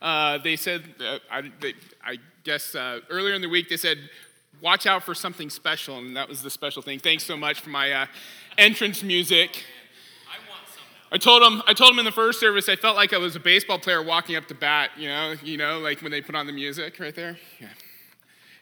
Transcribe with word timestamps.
Uh, 0.00 0.38
they 0.38 0.56
said, 0.56 0.82
uh, 1.00 1.18
I, 1.30 1.50
they, 1.60 1.74
I, 2.04 2.18
guess 2.42 2.74
uh, 2.74 3.00
earlier 3.10 3.34
in 3.34 3.42
the 3.42 3.48
week, 3.48 3.68
they 3.68 3.76
said, 3.76 3.98
watch 4.62 4.86
out 4.86 5.02
for 5.02 5.14
something 5.14 5.50
special, 5.50 5.98
and 5.98 6.16
that 6.16 6.26
was 6.26 6.42
the 6.42 6.48
special 6.48 6.80
thing. 6.80 6.98
Thanks 6.98 7.22
so 7.22 7.36
much 7.36 7.60
for 7.60 7.68
my 7.68 7.92
uh, 7.92 8.06
entrance 8.56 9.02
music. 9.02 9.64
I 11.12 11.18
told 11.18 11.42
him, 11.42 11.60
I 11.66 11.74
told 11.74 11.92
him 11.92 11.98
in 11.98 12.04
the 12.04 12.12
first 12.12 12.38
service, 12.38 12.68
I 12.68 12.76
felt 12.76 12.96
like 12.96 13.12
I 13.12 13.18
was 13.18 13.34
a 13.34 13.40
baseball 13.40 13.80
player 13.80 14.02
walking 14.02 14.36
up 14.36 14.46
to 14.46 14.54
bat, 14.54 14.90
you 14.96 15.08
know, 15.08 15.34
you 15.42 15.56
know, 15.56 15.80
like 15.80 16.02
when 16.02 16.12
they 16.12 16.20
put 16.20 16.36
on 16.36 16.46
the 16.46 16.52
music 16.52 17.00
right 17.00 17.14
there. 17.14 17.36
Yeah. 17.60 17.68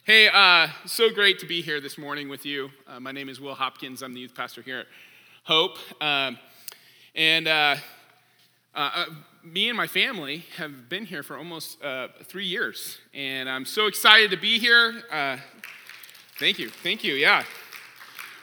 Hey, 0.05 0.29
uh, 0.32 0.68
so 0.86 1.11
great 1.11 1.39
to 1.41 1.46
be 1.46 1.61
here 1.61 1.82
this 1.82 1.98
morning 1.98 2.30
with 2.30 2.46
you. 2.46 2.70
Uh, 2.86 2.98
my 2.98 3.12
name 3.12 3.29
is 3.29 3.39
Will 3.39 3.55
Hopkins. 3.55 4.00
I'm 4.00 4.14
the 4.14 4.20
youth 4.20 4.34
pastor 4.34 4.62
here 4.62 4.79
at 4.79 4.86
Hope. 5.45 5.77
Um, 6.00 6.39
and 7.14 7.46
uh, 7.46 7.77
uh, 8.75 8.91
uh 8.95 9.05
me 9.52 9.68
and 9.68 9.76
my 9.76 9.86
family 9.86 10.44
have 10.56 10.88
been 10.88 11.04
here 11.04 11.22
for 11.22 11.36
almost 11.36 11.82
uh, 11.82 12.08
three 12.24 12.46
years. 12.46 12.98
And 13.14 13.48
I'm 13.48 13.64
so 13.64 13.86
excited 13.86 14.30
to 14.30 14.36
be 14.36 14.58
here. 14.58 15.02
thank 16.39 16.58
you. 16.58 16.68
Thank 16.68 17.04
you. 17.04 17.14
Yeah. 17.14 17.44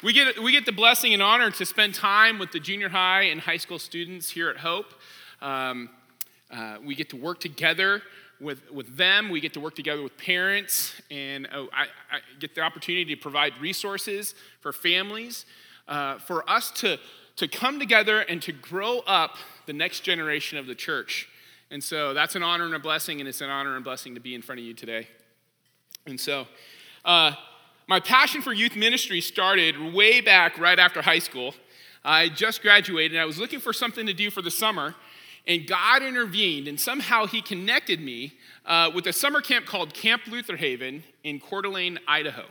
We 0.03 0.13
get, 0.13 0.41
we 0.41 0.51
get 0.51 0.65
the 0.65 0.71
blessing 0.71 1.13
and 1.13 1.21
honor 1.21 1.51
to 1.51 1.65
spend 1.65 1.95
time 1.95 2.39
with 2.39 2.51
the 2.51 2.59
junior 2.59 2.89
high 2.89 3.23
and 3.23 3.41
high 3.41 3.57
school 3.57 3.79
students 3.79 4.29
here 4.29 4.49
at 4.49 4.57
Hope. 4.57 4.93
Um, 5.41 5.89
we 6.83 6.95
get 6.95 7.09
to 7.09 7.17
work 7.17 7.39
together 7.39 8.01
with, 8.39 8.71
with 8.71 8.97
them. 8.97 9.29
We 9.29 9.39
get 9.39 9.53
to 9.53 9.59
work 9.59 9.75
together 9.75 10.03
with 10.03 10.17
parents, 10.17 11.01
and 11.09 11.47
oh, 11.53 11.69
I, 11.73 11.83
I, 12.11 12.19
get 12.39 12.55
the 12.55 12.61
opportunity 12.61 13.15
to 13.15 13.21
provide 13.21 13.53
resources 13.61 14.35
for 14.59 14.73
families, 14.73 15.45
uh, 15.87 16.19
for 16.19 16.47
us 16.49 16.71
to, 16.71 16.99
to 17.37 17.47
come 17.47 17.79
together 17.79 18.19
and 18.21 18.41
to 18.41 18.51
grow 18.51 18.99
up 18.99 19.35
the 19.65 19.73
next 19.73 20.01
generation 20.01 20.57
of 20.57 20.67
the 20.67 20.75
church. 20.75 21.27
And 21.71 21.83
so 21.83 22.13
that's 22.13 22.35
an 22.35 22.43
honor 22.43 22.65
and 22.65 22.75
a 22.75 22.79
blessing, 22.79 23.19
and 23.19 23.27
it's 23.27 23.41
an 23.41 23.49
honor 23.49 23.75
and 23.75 23.83
blessing 23.83 24.15
to 24.15 24.21
be 24.21 24.35
in 24.35 24.41
front 24.41 24.59
of 24.59 24.65
you 24.65 24.73
today. 24.73 25.07
And 26.05 26.19
so, 26.19 26.47
uh, 27.03 27.33
my 27.87 27.99
passion 27.99 28.41
for 28.41 28.53
youth 28.53 28.75
ministry 28.75 29.21
started 29.21 29.93
way 29.93 30.21
back 30.21 30.57
right 30.57 30.79
after 30.79 31.01
high 31.01 31.19
school. 31.19 31.53
I 32.03 32.29
just 32.29 32.61
graduated, 32.61 33.13
and 33.13 33.21
I 33.21 33.25
was 33.25 33.37
looking 33.39 33.59
for 33.59 33.73
something 33.73 34.05
to 34.05 34.13
do 34.13 34.29
for 34.29 34.41
the 34.41 34.51
summer. 34.51 34.95
And 35.47 35.67
God 35.67 36.01
intervened, 36.01 36.67
and 36.67 36.79
somehow 36.79 37.25
He 37.25 37.41
connected 37.41 37.99
me 37.99 38.33
uh, 38.65 38.91
with 38.93 39.05
a 39.07 39.13
summer 39.13 39.41
camp 39.41 39.65
called 39.65 39.93
Camp 39.93 40.23
Luther 40.27 40.55
Haven 40.55 41.03
in 41.23 41.39
Coeur 41.39 41.61
d'Alene, 41.61 41.99
Idaho. 42.07 42.45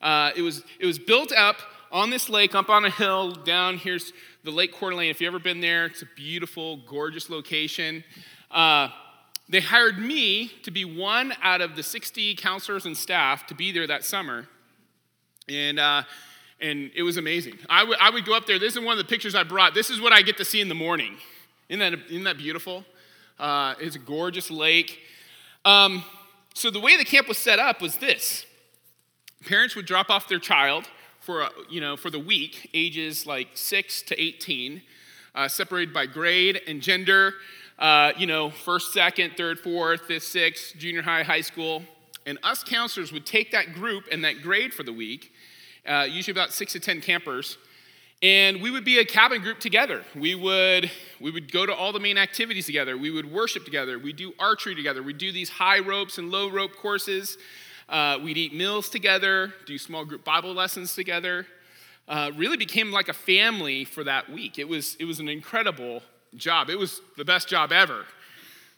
Uh, 0.00 0.32
it, 0.36 0.42
was, 0.42 0.62
it 0.78 0.86
was 0.86 0.98
built 0.98 1.32
up 1.32 1.56
on 1.90 2.10
this 2.10 2.28
lake, 2.28 2.54
up 2.54 2.68
on 2.68 2.84
a 2.84 2.90
hill. 2.90 3.32
Down 3.32 3.78
here's 3.78 4.12
the 4.44 4.50
Lake 4.50 4.72
Coeur 4.72 4.90
d'Alene. 4.90 5.10
If 5.10 5.20
you've 5.20 5.28
ever 5.28 5.38
been 5.38 5.60
there, 5.60 5.86
it's 5.86 6.02
a 6.02 6.08
beautiful, 6.16 6.78
gorgeous 6.88 7.30
location. 7.30 8.04
Uh, 8.50 8.88
they 9.48 9.60
hired 9.60 9.98
me 9.98 10.48
to 10.62 10.70
be 10.70 10.84
one 10.84 11.32
out 11.42 11.60
of 11.60 11.76
the 11.76 11.82
60 11.82 12.34
counselors 12.36 12.84
and 12.84 12.96
staff 12.96 13.46
to 13.46 13.54
be 13.54 13.72
there 13.72 13.86
that 13.86 14.04
summer. 14.04 14.46
And, 15.48 15.78
uh, 15.78 16.02
and 16.60 16.90
it 16.94 17.02
was 17.02 17.16
amazing. 17.16 17.58
I, 17.70 17.80
w- 17.80 17.98
I 18.00 18.10
would 18.10 18.26
go 18.26 18.36
up 18.36 18.46
there. 18.46 18.58
This 18.58 18.74
is 18.74 18.80
one 18.80 18.92
of 18.92 18.98
the 18.98 19.08
pictures 19.08 19.34
I 19.34 19.44
brought. 19.44 19.72
This 19.74 19.88
is 19.88 20.00
what 20.00 20.12
I 20.12 20.20
get 20.20 20.36
to 20.36 20.44
see 20.44 20.60
in 20.60 20.68
the 20.68 20.74
morning. 20.74 21.16
Isn't 21.68 21.80
that, 21.80 21.98
isn't 22.10 22.24
that 22.24 22.36
beautiful? 22.36 22.84
Uh, 23.38 23.74
it's 23.80 23.96
a 23.96 24.00
gorgeous 24.00 24.50
lake. 24.50 24.98
Um, 25.64 26.04
so 26.52 26.70
the 26.70 26.80
way 26.80 26.96
the 26.96 27.04
camp 27.04 27.28
was 27.28 27.38
set 27.38 27.58
up 27.58 27.80
was 27.80 27.96
this 27.96 28.44
parents 29.46 29.76
would 29.76 29.86
drop 29.86 30.10
off 30.10 30.28
their 30.28 30.40
child 30.40 30.88
for, 31.28 31.42
uh, 31.42 31.50
you 31.68 31.78
know, 31.78 31.94
for 31.94 32.08
the 32.08 32.18
week, 32.18 32.70
ages 32.72 33.26
like 33.26 33.48
6 33.52 34.00
to 34.00 34.18
18, 34.18 34.80
uh, 35.34 35.46
separated 35.46 35.92
by 35.92 36.06
grade 36.06 36.58
and 36.66 36.80
gender, 36.80 37.34
uh, 37.78 38.12
you 38.16 38.26
know, 38.26 38.48
first, 38.48 38.94
second, 38.94 39.34
third, 39.36 39.60
fourth, 39.60 40.00
fifth, 40.06 40.22
sixth, 40.22 40.74
junior 40.78 41.02
high, 41.02 41.22
high 41.22 41.42
school. 41.42 41.82
And 42.24 42.38
us 42.42 42.64
counselors 42.64 43.12
would 43.12 43.26
take 43.26 43.52
that 43.52 43.74
group 43.74 44.04
and 44.10 44.24
that 44.24 44.40
grade 44.40 44.72
for 44.72 44.84
the 44.84 44.92
week, 44.92 45.30
uh, 45.86 46.06
usually 46.08 46.32
about 46.32 46.50
6 46.50 46.72
to 46.72 46.80
10 46.80 47.02
campers, 47.02 47.58
and 48.22 48.62
we 48.62 48.70
would 48.70 48.86
be 48.86 48.98
a 48.98 49.04
cabin 49.04 49.42
group 49.42 49.60
together. 49.60 50.04
We 50.16 50.34
would, 50.34 50.90
we 51.20 51.30
would 51.30 51.52
go 51.52 51.66
to 51.66 51.74
all 51.74 51.92
the 51.92 52.00
main 52.00 52.16
activities 52.16 52.64
together. 52.64 52.96
We 52.96 53.10
would 53.10 53.30
worship 53.30 53.66
together. 53.66 53.98
We'd 53.98 54.16
do 54.16 54.32
archery 54.38 54.74
together. 54.74 55.02
We'd 55.02 55.18
do 55.18 55.30
these 55.30 55.50
high 55.50 55.80
ropes 55.80 56.16
and 56.16 56.30
low 56.30 56.48
rope 56.48 56.74
courses. 56.74 57.36
Uh, 57.88 58.18
we'd 58.22 58.36
eat 58.36 58.54
meals 58.54 58.88
together, 58.88 59.54
do 59.66 59.78
small 59.78 60.04
group 60.04 60.24
Bible 60.24 60.52
lessons 60.52 60.94
together. 60.94 61.46
Uh, 62.06 62.30
really 62.36 62.56
became 62.56 62.90
like 62.90 63.08
a 63.08 63.14
family 63.14 63.84
for 63.84 64.04
that 64.04 64.30
week. 64.30 64.58
It 64.58 64.68
was, 64.68 64.96
it 64.96 65.04
was 65.04 65.20
an 65.20 65.28
incredible 65.28 66.02
job. 66.36 66.70
It 66.70 66.78
was 66.78 67.00
the 67.16 67.24
best 67.24 67.48
job 67.48 67.72
ever. 67.72 68.04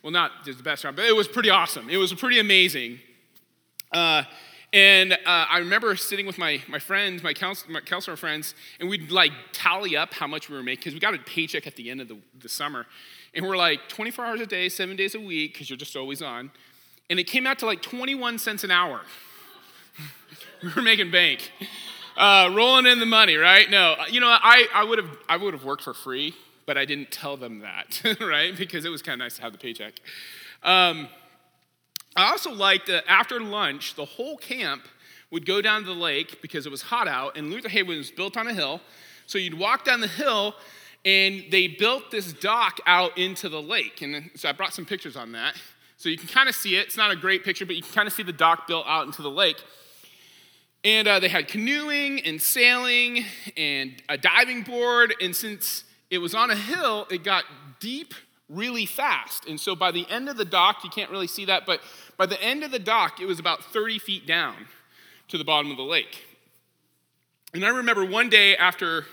Well, 0.02 0.12
not 0.12 0.44
just 0.44 0.58
the 0.58 0.64
best 0.64 0.82
job, 0.82 0.96
but 0.96 1.04
it 1.04 1.14
was 1.14 1.28
pretty 1.28 1.50
awesome. 1.50 1.90
It 1.90 1.96
was 1.96 2.12
pretty 2.14 2.38
amazing. 2.38 3.00
Uh, 3.92 4.22
and 4.72 5.12
uh, 5.12 5.16
I 5.26 5.58
remember 5.58 5.96
sitting 5.96 6.26
with 6.26 6.38
my, 6.38 6.62
my 6.68 6.78
friends, 6.78 7.22
my, 7.22 7.34
counsel, 7.34 7.70
my 7.70 7.80
counselor 7.80 8.16
friends, 8.16 8.54
and 8.78 8.88
we'd 8.88 9.10
like 9.10 9.32
tally 9.52 9.96
up 9.96 10.14
how 10.14 10.28
much 10.28 10.48
we 10.48 10.56
were 10.56 10.62
making 10.62 10.80
because 10.80 10.94
we 10.94 11.00
got 11.00 11.14
a 11.14 11.18
paycheck 11.18 11.66
at 11.66 11.74
the 11.74 11.90
end 11.90 12.00
of 12.00 12.08
the, 12.08 12.18
the 12.38 12.48
summer. 12.48 12.86
And 13.34 13.44
we're 13.44 13.56
like 13.56 13.88
24 13.88 14.24
hours 14.24 14.40
a 14.40 14.46
day, 14.46 14.68
seven 14.68 14.96
days 14.96 15.14
a 15.14 15.20
week, 15.20 15.54
because 15.54 15.68
you're 15.68 15.76
just 15.76 15.96
always 15.96 16.22
on. 16.22 16.50
And 17.10 17.18
it 17.18 17.24
came 17.24 17.46
out 17.46 17.58
to 17.58 17.66
like 17.66 17.82
21 17.82 18.38
cents 18.38 18.64
an 18.64 18.70
hour. 18.70 19.00
we 20.62 20.72
were 20.72 20.80
making 20.80 21.10
bank, 21.10 21.50
uh, 22.16 22.50
rolling 22.54 22.86
in 22.86 23.00
the 23.00 23.06
money, 23.06 23.36
right? 23.36 23.68
No, 23.68 23.96
you 24.08 24.20
know, 24.20 24.28
I, 24.28 24.66
I 24.72 24.84
would 24.84 24.98
have 24.98 25.10
I 25.28 25.36
would 25.36 25.52
have 25.52 25.64
worked 25.64 25.82
for 25.82 25.92
free, 25.92 26.34
but 26.66 26.78
I 26.78 26.84
didn't 26.84 27.10
tell 27.10 27.36
them 27.36 27.58
that, 27.58 28.00
right? 28.20 28.56
Because 28.56 28.84
it 28.84 28.90
was 28.90 29.02
kind 29.02 29.20
of 29.20 29.24
nice 29.24 29.36
to 29.36 29.42
have 29.42 29.52
the 29.52 29.58
paycheck. 29.58 29.94
Um, 30.62 31.08
I 32.16 32.30
also 32.30 32.52
liked 32.52 32.86
that 32.86 33.04
after 33.08 33.40
lunch, 33.40 33.94
the 33.94 34.04
whole 34.04 34.36
camp 34.36 34.82
would 35.30 35.46
go 35.46 35.60
down 35.60 35.82
to 35.82 35.88
the 35.88 35.94
lake 35.94 36.40
because 36.42 36.66
it 36.66 36.70
was 36.70 36.82
hot 36.82 37.08
out, 37.08 37.36
and 37.36 37.50
Luther 37.50 37.68
Haven 37.68 37.96
was 37.96 38.10
built 38.10 38.36
on 38.36 38.46
a 38.46 38.54
hill. 38.54 38.80
So 39.26 39.38
you'd 39.38 39.58
walk 39.58 39.84
down 39.84 40.00
the 40.00 40.08
hill, 40.08 40.54
and 41.04 41.44
they 41.50 41.68
built 41.68 42.10
this 42.10 42.32
dock 42.32 42.78
out 42.86 43.16
into 43.16 43.48
the 43.48 43.62
lake. 43.62 44.02
And 44.02 44.30
so 44.34 44.48
I 44.48 44.52
brought 44.52 44.74
some 44.74 44.84
pictures 44.84 45.16
on 45.16 45.32
that. 45.32 45.54
So 46.00 46.08
you 46.08 46.16
can 46.16 46.28
kind 46.28 46.48
of 46.48 46.54
see 46.54 46.76
it. 46.76 46.86
It's 46.86 46.96
not 46.96 47.10
a 47.10 47.14
great 47.14 47.44
picture, 47.44 47.66
but 47.66 47.76
you 47.76 47.82
can 47.82 47.92
kind 47.92 48.06
of 48.06 48.14
see 48.14 48.22
the 48.22 48.32
dock 48.32 48.66
built 48.66 48.86
out 48.88 49.04
into 49.04 49.20
the 49.20 49.30
lake. 49.30 49.62
And 50.82 51.06
uh, 51.06 51.20
they 51.20 51.28
had 51.28 51.46
canoeing 51.46 52.20
and 52.20 52.40
sailing 52.40 53.26
and 53.54 54.02
a 54.08 54.16
diving 54.16 54.62
board. 54.62 55.14
And 55.20 55.36
since 55.36 55.84
it 56.08 56.16
was 56.16 56.34
on 56.34 56.50
a 56.50 56.56
hill, 56.56 57.06
it 57.10 57.22
got 57.22 57.44
deep 57.80 58.14
really 58.48 58.86
fast. 58.86 59.46
And 59.46 59.60
so 59.60 59.76
by 59.76 59.90
the 59.90 60.06
end 60.08 60.30
of 60.30 60.38
the 60.38 60.44
dock, 60.46 60.84
you 60.84 60.88
can't 60.88 61.10
really 61.10 61.26
see 61.26 61.44
that, 61.44 61.66
but 61.66 61.82
by 62.16 62.24
the 62.24 62.42
end 62.42 62.64
of 62.64 62.70
the 62.70 62.78
dock, 62.78 63.20
it 63.20 63.26
was 63.26 63.38
about 63.38 63.62
30 63.62 63.98
feet 63.98 64.26
down 64.26 64.56
to 65.28 65.36
the 65.36 65.44
bottom 65.44 65.70
of 65.70 65.76
the 65.76 65.82
lake. 65.82 66.24
And 67.52 67.62
I 67.62 67.68
remember 67.68 68.06
one 68.06 68.30
day 68.30 68.56
after, 68.56 69.04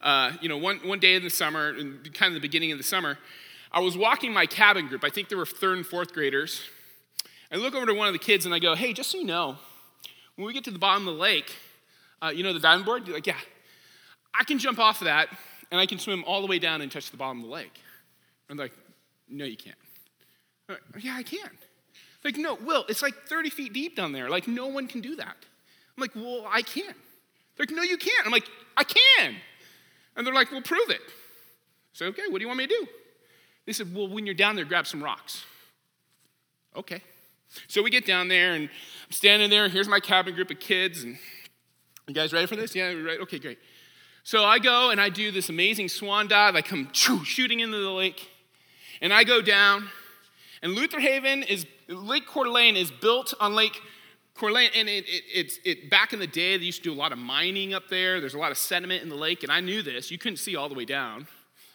uh, 0.00 0.32
you 0.40 0.48
know, 0.48 0.56
one, 0.56 0.78
one 0.78 1.00
day 1.00 1.16
in 1.16 1.22
the 1.22 1.28
summer, 1.28 1.68
and 1.68 2.02
kind 2.14 2.34
of 2.34 2.34
the 2.34 2.48
beginning 2.48 2.72
of 2.72 2.78
the 2.78 2.84
summer, 2.84 3.18
I 3.72 3.80
was 3.80 3.96
walking 3.96 4.32
my 4.32 4.46
cabin 4.46 4.88
group. 4.88 5.04
I 5.04 5.10
think 5.10 5.28
there 5.28 5.38
were 5.38 5.46
third 5.46 5.76
and 5.76 5.86
fourth 5.86 6.12
graders. 6.12 6.62
I 7.52 7.56
look 7.56 7.74
over 7.74 7.86
to 7.86 7.94
one 7.94 8.06
of 8.06 8.12
the 8.12 8.18
kids 8.18 8.44
and 8.44 8.54
I 8.54 8.58
go, 8.58 8.74
hey, 8.74 8.92
just 8.92 9.10
so 9.10 9.18
you 9.18 9.24
know, 9.24 9.56
when 10.36 10.46
we 10.46 10.52
get 10.52 10.64
to 10.64 10.70
the 10.70 10.78
bottom 10.78 11.06
of 11.06 11.14
the 11.14 11.20
lake, 11.20 11.56
uh, 12.22 12.28
you 12.28 12.42
know 12.42 12.52
the 12.52 12.60
diving 12.60 12.84
board? 12.84 13.06
You're 13.06 13.16
like, 13.16 13.26
yeah. 13.26 13.36
I 14.38 14.44
can 14.44 14.58
jump 14.58 14.78
off 14.78 15.00
of 15.00 15.06
that 15.06 15.28
and 15.70 15.80
I 15.80 15.86
can 15.86 15.98
swim 15.98 16.24
all 16.26 16.40
the 16.40 16.46
way 16.46 16.58
down 16.58 16.80
and 16.80 16.90
touch 16.90 17.10
the 17.10 17.16
bottom 17.16 17.38
of 17.38 17.44
the 17.46 17.52
lake. 17.52 17.80
I'm 18.48 18.56
like, 18.56 18.72
no, 19.28 19.44
you 19.44 19.56
can't. 19.56 19.76
Like, 20.68 20.80
yeah, 21.00 21.14
I 21.16 21.22
can. 21.22 21.50
Like, 22.24 22.36
no, 22.36 22.54
Will, 22.54 22.84
it's 22.88 23.02
like 23.02 23.14
30 23.26 23.50
feet 23.50 23.72
deep 23.72 23.96
down 23.96 24.12
there. 24.12 24.28
Like, 24.28 24.46
no 24.46 24.66
one 24.66 24.86
can 24.86 25.00
do 25.00 25.16
that. 25.16 25.36
I'm 25.96 26.00
like, 26.00 26.14
well, 26.14 26.46
I 26.48 26.62
can. 26.62 26.94
They're 27.56 27.66
like, 27.66 27.70
no, 27.70 27.82
you 27.82 27.96
can't. 27.96 28.26
I'm 28.26 28.32
like, 28.32 28.48
I 28.76 28.84
can. 28.84 29.36
And 30.16 30.26
they're 30.26 30.34
like, 30.34 30.50
well, 30.52 30.62
prove 30.62 30.90
it. 30.90 31.00
So, 31.92 32.06
okay, 32.06 32.22
what 32.28 32.38
do 32.38 32.42
you 32.42 32.46
want 32.46 32.58
me 32.58 32.66
to 32.66 32.74
do? 32.74 32.86
They 33.66 33.72
said, 33.72 33.94
well, 33.94 34.08
when 34.08 34.26
you're 34.26 34.34
down 34.34 34.56
there, 34.56 34.64
grab 34.64 34.86
some 34.86 35.02
rocks. 35.02 35.44
Okay. 36.76 37.02
So 37.68 37.82
we 37.82 37.90
get 37.90 38.06
down 38.06 38.28
there, 38.28 38.52
and 38.52 38.64
I'm 38.64 39.12
standing 39.12 39.50
there. 39.50 39.68
Here's 39.68 39.88
my 39.88 40.00
cabin 40.00 40.34
group 40.34 40.50
of 40.50 40.60
kids. 40.60 41.02
And 41.02 41.18
you 42.06 42.14
guys 42.14 42.32
ready 42.32 42.46
for 42.46 42.56
this? 42.56 42.74
Yeah, 42.74 42.92
we're 42.94 43.06
right. 43.06 43.20
Okay, 43.20 43.38
great. 43.38 43.58
So 44.22 44.44
I 44.44 44.58
go 44.58 44.90
and 44.90 45.00
I 45.00 45.08
do 45.08 45.30
this 45.30 45.48
amazing 45.48 45.88
swan 45.88 46.28
dive. 46.28 46.54
I 46.54 46.62
come 46.62 46.90
shooting 46.92 47.60
into 47.60 47.78
the 47.78 47.90
lake. 47.90 48.28
And 49.02 49.14
I 49.14 49.24
go 49.24 49.40
down, 49.40 49.88
and 50.62 50.74
Luther 50.74 51.00
Haven 51.00 51.42
is, 51.42 51.64
Lake 51.88 52.26
Coeur 52.26 52.44
d'Alene 52.44 52.76
is 52.76 52.90
built 52.90 53.32
on 53.40 53.54
Lake 53.54 53.80
Coeur 54.34 54.50
d'Alene, 54.50 54.70
and 54.76 54.88
it, 54.90 55.06
it, 55.08 55.22
it's 55.32 55.58
it, 55.64 55.90
back 55.90 56.12
in 56.12 56.18
the 56.18 56.26
day, 56.26 56.58
they 56.58 56.64
used 56.64 56.84
to 56.84 56.90
do 56.90 56.92
a 56.92 57.00
lot 57.00 57.10
of 57.10 57.18
mining 57.18 57.72
up 57.72 57.88
there. 57.88 58.20
There's 58.20 58.34
a 58.34 58.38
lot 58.38 58.50
of 58.50 58.58
sediment 58.58 59.02
in 59.02 59.08
the 59.08 59.16
lake, 59.16 59.42
and 59.42 59.50
I 59.50 59.60
knew 59.60 59.82
this. 59.82 60.10
You 60.10 60.18
couldn't 60.18 60.36
see 60.36 60.54
all 60.54 60.68
the 60.68 60.74
way 60.74 60.84
down, 60.84 61.28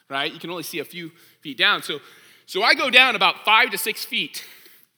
right? 0.10 0.32
You 0.32 0.40
can 0.40 0.50
only 0.50 0.64
see 0.64 0.80
a 0.80 0.86
few 0.86 1.12
feet 1.42 1.58
down. 1.58 1.84
So, 1.84 2.00
so 2.46 2.64
I 2.64 2.74
go 2.74 2.90
down 2.90 3.16
about 3.16 3.46
five 3.46 3.72
to 3.72 3.78
six 3.78 4.06
feet, 4.06 4.44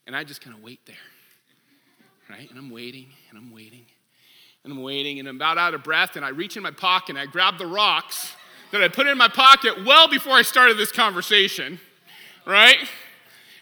and 0.06 0.16
I 0.16 0.24
just 0.24 0.42
kind 0.42 0.56
of 0.56 0.62
wait 0.62 0.80
there, 0.86 0.96
right? 2.30 2.50
And 2.50 2.58
I'm 2.58 2.70
waiting, 2.70 3.08
and 3.30 3.38
I'm 3.38 3.52
waiting, 3.52 3.86
and 4.64 4.74
I'm 4.74 4.82
waiting, 4.82 5.20
and 5.20 5.28
I'm 5.28 5.38
about 5.38 5.58
out 5.58 5.74
of 5.74 5.84
breath, 5.84 6.16
and 6.16 6.26
I 6.26 6.30
reach 6.30 6.58
in 6.58 6.64
my 6.64 6.72
pocket, 6.72 7.12
and 7.12 7.20
I 7.20 7.26
grab 7.26 7.58
the 7.58 7.68
rocks 7.68 8.34
that 8.72 8.84
I 8.84 8.88
put 8.88 9.08
in 9.08 9.18
my 9.18 9.30
pocket 9.30 9.86
well 9.86 10.08
before 10.08 10.34
I 10.34 10.42
started 10.42 10.78
this 10.78 10.92
conversation 10.92 11.80
right? 12.48 12.78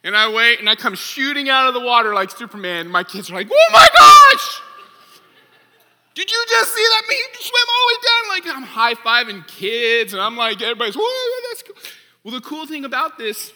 And 0.03 0.15
I 0.15 0.31
wait 0.31 0.59
and 0.59 0.69
I 0.69 0.75
come 0.75 0.95
shooting 0.95 1.49
out 1.49 1.67
of 1.67 1.73
the 1.73 1.79
water 1.79 2.13
like 2.13 2.29
Superman. 2.29 2.87
My 2.87 3.03
kids 3.03 3.31
are 3.31 3.33
like, 3.33 3.47
oh 3.51 3.69
my 3.73 3.87
gosh! 3.97 4.61
Did 6.15 6.31
you 6.31 6.45
just 6.49 6.73
see 6.73 6.81
that? 6.81 7.01
Me 7.09 7.15
swim 7.33 7.63
all 7.69 7.85
the 7.87 7.93
way 7.93 8.01
down. 8.07 8.29
Like 8.29 8.57
I'm 8.57 8.63
high 8.63 8.93
fiving 8.95 9.45
kids, 9.47 10.13
and 10.13 10.21
I'm 10.21 10.37
like, 10.37 10.61
everybody's, 10.61 10.95
whoa, 10.95 11.49
that's 11.49 11.63
cool. 11.63 11.75
Well, 12.23 12.33
the 12.33 12.41
cool 12.41 12.65
thing 12.65 12.85
about 12.85 13.17
this 13.17 13.51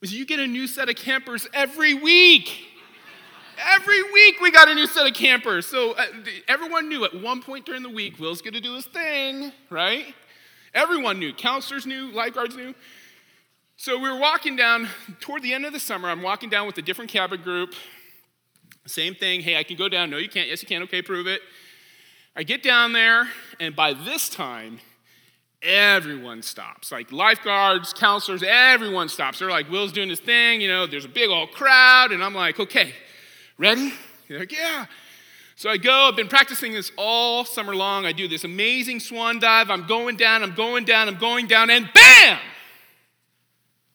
is 0.00 0.14
you 0.14 0.24
get 0.24 0.38
a 0.38 0.46
new 0.46 0.68
set 0.68 0.88
of 0.88 0.94
campers 0.96 1.48
every 1.52 1.94
week. 1.94 2.62
Every 3.58 4.02
week 4.12 4.40
we 4.40 4.50
got 4.50 4.68
a 4.68 4.74
new 4.74 4.86
set 4.86 5.06
of 5.06 5.14
campers. 5.14 5.66
So 5.66 5.92
uh, 5.92 6.04
everyone 6.46 6.88
knew 6.88 7.04
at 7.04 7.20
one 7.20 7.42
point 7.42 7.66
during 7.66 7.82
the 7.82 7.90
week, 7.90 8.20
Will's 8.20 8.40
gonna 8.40 8.60
do 8.60 8.74
his 8.74 8.86
thing, 8.86 9.50
right? 9.68 10.14
Everyone 10.74 11.18
knew. 11.18 11.32
Counselors 11.32 11.86
knew, 11.86 12.12
lifeguards 12.12 12.54
knew. 12.54 12.74
So 13.78 13.98
we 13.98 14.08
were 14.10 14.18
walking 14.18 14.54
down 14.56 14.88
toward 15.20 15.42
the 15.42 15.52
end 15.52 15.66
of 15.66 15.72
the 15.72 15.80
summer. 15.80 16.08
I'm 16.08 16.22
walking 16.22 16.50
down 16.50 16.66
with 16.66 16.78
a 16.78 16.82
different 16.82 17.10
cabin 17.10 17.42
group. 17.42 17.74
Same 18.86 19.14
thing. 19.14 19.40
Hey, 19.40 19.56
I 19.56 19.64
can 19.64 19.76
go 19.76 19.88
down. 19.88 20.10
No, 20.10 20.18
you 20.18 20.28
can't. 20.28 20.48
Yes, 20.48 20.62
you 20.62 20.68
can. 20.68 20.82
Okay, 20.84 21.02
prove 21.02 21.26
it. 21.26 21.40
I 22.38 22.42
get 22.42 22.62
down 22.62 22.92
there, 22.92 23.28
and 23.58 23.74
by 23.74 23.94
this 23.94 24.28
time, 24.28 24.80
everyone 25.62 26.42
stops. 26.42 26.92
Like 26.92 27.10
lifeguards, 27.10 27.94
counselors, 27.94 28.42
everyone 28.46 29.08
stops. 29.08 29.38
They're 29.38 29.48
like, 29.48 29.70
Will's 29.70 29.90
doing 29.90 30.10
his 30.10 30.20
thing. 30.20 30.60
You 30.60 30.68
know, 30.68 30.86
there's 30.86 31.06
a 31.06 31.08
big 31.08 31.30
old 31.30 31.52
crowd, 31.52 32.12
and 32.12 32.22
I'm 32.22 32.34
like, 32.34 32.60
okay, 32.60 32.92
ready? 33.56 33.94
They're 34.28 34.40
like, 34.40 34.52
yeah. 34.52 34.84
So 35.54 35.70
I 35.70 35.78
go, 35.78 36.08
I've 36.10 36.16
been 36.16 36.28
practicing 36.28 36.74
this 36.74 36.92
all 36.98 37.46
summer 37.46 37.74
long. 37.74 38.04
I 38.04 38.12
do 38.12 38.28
this 38.28 38.44
amazing 38.44 39.00
swan 39.00 39.38
dive. 39.38 39.70
I'm 39.70 39.86
going 39.86 40.16
down, 40.16 40.42
I'm 40.42 40.54
going 40.54 40.84
down, 40.84 41.08
I'm 41.08 41.16
going 41.16 41.46
down, 41.46 41.70
and 41.70 41.88
bam! 41.94 42.38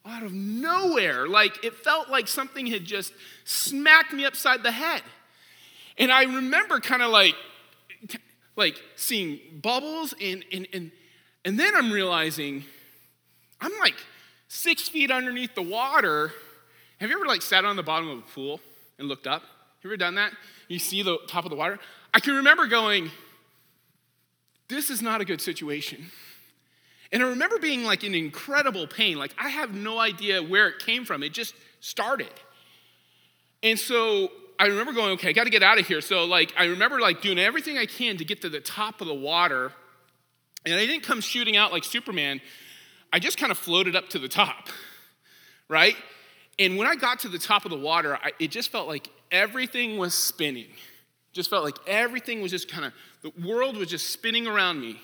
Out 0.04 0.24
of 0.24 0.34
nowhere, 0.34 1.28
like 1.28 1.64
it 1.64 1.76
felt 1.76 2.10
like 2.10 2.28
something 2.28 2.66
had 2.66 2.86
just 2.86 3.14
smacked 3.46 4.14
me 4.14 4.26
upside 4.26 4.64
the 4.64 4.72
head. 4.72 5.04
And 6.00 6.12
I 6.12 6.24
remember 6.24 6.80
kind 6.80 7.04
of 7.04 7.12
like, 7.12 7.36
like 8.62 8.82
seeing 8.96 9.40
bubbles, 9.62 10.14
and, 10.22 10.46
and, 10.54 10.68
and, 10.72 10.92
and 11.44 11.60
then 11.60 11.76
I'm 11.76 11.92
realizing 11.92 12.64
I'm 13.60 13.72
like 13.80 13.96
six 14.48 14.88
feet 14.88 15.10
underneath 15.12 15.56
the 15.56 15.64
water. 15.64 16.32
Have 17.00 17.10
you 17.10 17.16
ever 17.18 17.26
like 17.26 17.42
sat 17.42 17.66
on 17.66 17.76
the 17.76 17.84
bottom 17.84 18.10
of 18.10 18.20
a 18.20 18.22
pool 18.22 18.60
and 19.00 19.08
looked 19.08 19.26
up? 19.26 19.42
Have 19.42 19.84
you 19.84 19.90
ever 19.90 19.98
done 19.98 20.16
that? 20.16 20.32
You 20.68 20.78
see 20.78 21.02
the 21.02 21.18
top 21.28 21.44
of 21.44 21.50
the 21.50 21.58
water? 21.58 21.80
I 22.14 22.20
can 22.20 22.36
remember 22.36 22.68
going, 22.68 23.10
this 24.70 24.90
is 24.90 25.02
not 25.02 25.20
a 25.22 25.26
good 25.26 25.42
situation. 25.42 26.12
And 27.12 27.24
I 27.24 27.28
remember 27.28 27.58
being 27.58 27.84
like 27.84 28.04
in 28.04 28.14
incredible 28.14 28.86
pain. 28.86 29.18
Like 29.18 29.34
I 29.40 29.50
have 29.50 29.74
no 29.74 30.00
idea 30.00 30.42
where 30.42 30.68
it 30.68 30.80
came 30.80 31.04
from. 31.04 31.24
It 31.24 31.34
just 31.34 31.56
started. 31.80 32.32
And 33.64 33.78
so 33.78 34.32
I 34.62 34.68
remember 34.68 34.94
going, 34.94 35.14
okay, 35.14 35.30
I 35.30 35.32
got 35.34 35.46
to 35.46 35.50
get 35.50 35.64
out 35.64 35.80
of 35.80 35.88
here. 35.88 36.02
So 36.02 36.26
like 36.26 36.54
I 36.56 36.66
remember 36.66 37.02
like 37.02 37.24
doing 37.24 37.40
everything 37.40 37.80
I 37.80 37.88
can 37.88 38.18
to 38.18 38.24
get 38.24 38.44
to 38.44 38.50
the 38.50 38.60
top 38.60 39.02
of 39.02 39.08
the 39.08 39.14
water. 39.14 39.72
And 40.68 40.76
I 40.76 40.86
didn't 40.86 41.02
come 41.02 41.20
shooting 41.20 41.58
out 41.58 41.72
like 41.72 41.84
Superman. 41.84 42.40
I 43.12 43.18
just 43.18 43.40
kind 43.40 43.52
of 43.52 43.58
floated 43.58 43.96
up 43.96 44.10
to 44.10 44.20
the 44.20 44.28
top. 44.28 44.70
Right? 45.68 45.96
And 46.60 46.78
when 46.78 46.86
I 46.86 46.96
got 46.96 47.22
to 47.22 47.28
the 47.28 47.40
top 47.40 47.66
of 47.66 47.72
the 47.72 47.78
water, 47.78 48.16
I, 48.22 48.34
it 48.40 48.52
just 48.52 48.72
felt 48.72 48.88
like 48.88 49.10
everything 49.32 49.98
was 49.98 50.14
spinning. 50.14 50.68
Just 51.34 51.50
felt 51.50 51.64
like 51.64 51.78
everything 51.88 52.40
was 52.42 52.52
just 52.52 52.70
kind 52.70 52.86
of, 52.86 52.94
the 53.24 53.32
world 53.44 53.78
was 53.78 53.90
just 53.90 54.12
spinning 54.12 54.46
around 54.46 54.80
me. 54.80 55.00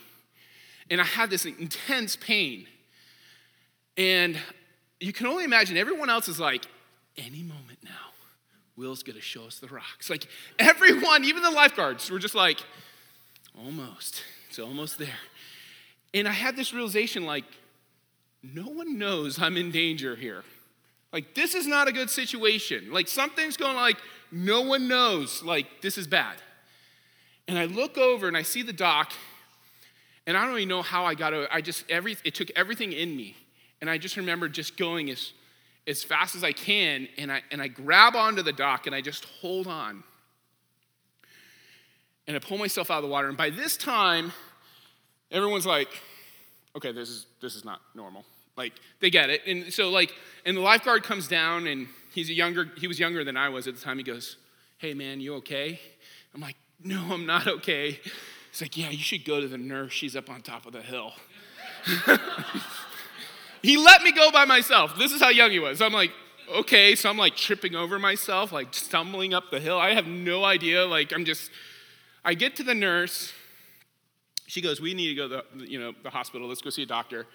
And 0.91 1.01
I 1.01 1.03
had 1.03 1.31
this 1.31 1.45
intense 1.45 2.15
pain. 2.15 2.67
And 3.97 4.37
you 4.99 5.13
can 5.13 5.25
only 5.25 5.45
imagine 5.45 5.77
everyone 5.77 6.11
else 6.11 6.27
is 6.27 6.39
like, 6.39 6.67
any 7.17 7.41
moment 7.41 7.66
Will's 8.77 9.03
gonna 9.03 9.21
show 9.21 9.45
us 9.45 9.59
the 9.59 9.67
rocks. 9.67 10.09
Like 10.09 10.27
everyone, 10.59 11.25
even 11.25 11.43
the 11.43 11.51
lifeguards, 11.51 12.09
were 12.09 12.19
just 12.19 12.35
like, 12.35 12.59
almost, 13.57 14.23
it's 14.47 14.59
almost 14.59 14.99
there. 14.99 15.19
And 16.13 16.27
I 16.27 16.31
had 16.31 16.55
this 16.55 16.73
realization 16.73 17.25
like, 17.25 17.43
no 18.43 18.69
one 18.69 18.97
knows 18.97 19.41
I'm 19.41 19.57
in 19.57 19.71
danger 19.71 20.15
here. 20.15 20.43
Like, 21.11 21.33
this 21.35 21.55
is 21.55 21.65
not 21.65 21.87
a 21.87 21.91
good 21.91 22.09
situation. 22.09 22.91
Like, 22.91 23.07
something's 23.07 23.57
going 23.57 23.75
like, 23.75 23.97
no 24.31 24.61
one 24.61 24.87
knows. 24.87 25.41
Like, 25.41 25.81
this 25.81 25.97
is 25.97 26.07
bad. 26.07 26.35
And 27.47 27.57
I 27.57 27.65
look 27.65 27.97
over 27.97 28.27
and 28.27 28.35
I 28.35 28.41
see 28.41 28.61
the 28.61 28.73
dock, 28.73 29.13
and 30.25 30.35
I 30.35 30.45
don't 30.45 30.57
even 30.57 30.67
know 30.67 30.81
how 30.81 31.05
I 31.05 31.15
got 31.15 31.33
over. 31.33 31.47
I 31.51 31.61
just, 31.61 31.89
every, 31.89 32.17
it 32.25 32.35
took 32.35 32.49
everything 32.55 32.91
in 32.91 33.15
me. 33.15 33.37
And 33.79 33.89
I 33.89 33.97
just 33.97 34.17
remember 34.17 34.49
just 34.49 34.75
going 34.75 35.09
as, 35.09 35.31
as 35.87 36.03
fast 36.03 36.35
as 36.35 36.43
I 36.43 36.51
can, 36.51 37.07
and 37.17 37.31
I, 37.31 37.41
and 37.49 37.61
I 37.61 37.69
grab 37.69 38.15
onto 38.15 38.41
the 38.43 38.51
dock 38.51 38.85
and 38.85 38.95
I 38.95 39.01
just 39.01 39.25
hold 39.41 39.67
on. 39.67 40.03
And 42.27 42.35
I 42.35 42.39
pull 42.39 42.57
myself 42.57 42.91
out 42.91 42.97
of 42.97 43.03
the 43.03 43.09
water. 43.09 43.29
And 43.29 43.37
by 43.37 43.49
this 43.49 43.77
time, 43.77 44.33
everyone's 45.31 45.65
like, 45.65 45.87
okay, 46.75 46.91
this 46.91 47.09
is, 47.09 47.25
this 47.41 47.55
is 47.55 47.63
not 47.63 47.79
normal. 47.95 48.25
Like 48.57 48.73
they 48.99 49.09
get 49.09 49.29
it. 49.29 49.41
And 49.47 49.71
so 49.71 49.89
like, 49.89 50.13
and 50.45 50.57
the 50.57 50.61
lifeguard 50.61 51.03
comes 51.03 51.27
down 51.27 51.67
and 51.67 51.87
he's 52.13 52.29
a 52.29 52.33
younger, 52.33 52.69
he 52.77 52.87
was 52.87 52.99
younger 52.99 53.23
than 53.23 53.37
I 53.37 53.49
was 53.49 53.67
at 53.67 53.75
the 53.75 53.81
time. 53.81 53.97
He 53.97 54.03
goes, 54.03 54.35
Hey 54.79 54.93
man, 54.93 55.21
you 55.21 55.35
okay? 55.35 55.79
I'm 56.33 56.41
like, 56.41 56.57
No, 56.83 57.13
I'm 57.13 57.25
not 57.25 57.47
okay. 57.47 57.99
He's 58.51 58.61
like, 58.61 58.75
Yeah, 58.75 58.89
you 58.89 58.97
should 58.97 59.23
go 59.23 59.39
to 59.39 59.47
the 59.47 59.57
nurse. 59.57 59.93
She's 59.93 60.15
up 60.15 60.29
on 60.29 60.41
top 60.41 60.65
of 60.65 60.73
the 60.73 60.81
hill. 60.81 61.13
he 63.61 63.77
let 63.77 64.01
me 64.01 64.11
go 64.11 64.31
by 64.31 64.45
myself. 64.45 64.97
This 64.97 65.11
is 65.11 65.21
how 65.21 65.29
young 65.29 65.51
he 65.51 65.59
was. 65.59 65.81
I'm 65.81 65.93
like, 65.93 66.11
okay, 66.49 66.95
so 66.95 67.09
I'm 67.09 67.17
like 67.17 67.35
tripping 67.35 67.75
over 67.75 67.99
myself, 67.99 68.51
like 68.51 68.73
stumbling 68.73 69.33
up 69.33 69.51
the 69.51 69.59
hill. 69.59 69.77
I 69.77 69.93
have 69.93 70.07
no 70.07 70.43
idea. 70.43 70.85
Like 70.85 71.13
I'm 71.13 71.25
just, 71.25 71.51
I 72.23 72.33
get 72.33 72.55
to 72.57 72.63
the 72.63 72.75
nurse. 72.75 73.33
She 74.47 74.61
goes, 74.61 74.79
we 74.79 74.93
need 74.93 75.09
to 75.09 75.15
go 75.15 75.27
to 75.27 75.43
the, 75.55 75.67
you 75.67 75.79
know, 75.79 75.93
the 76.03 76.09
hospital. 76.09 76.47
Let's 76.47 76.61
go 76.61 76.69
see 76.69 76.83
a 76.83 76.87
doctor. 76.87 77.27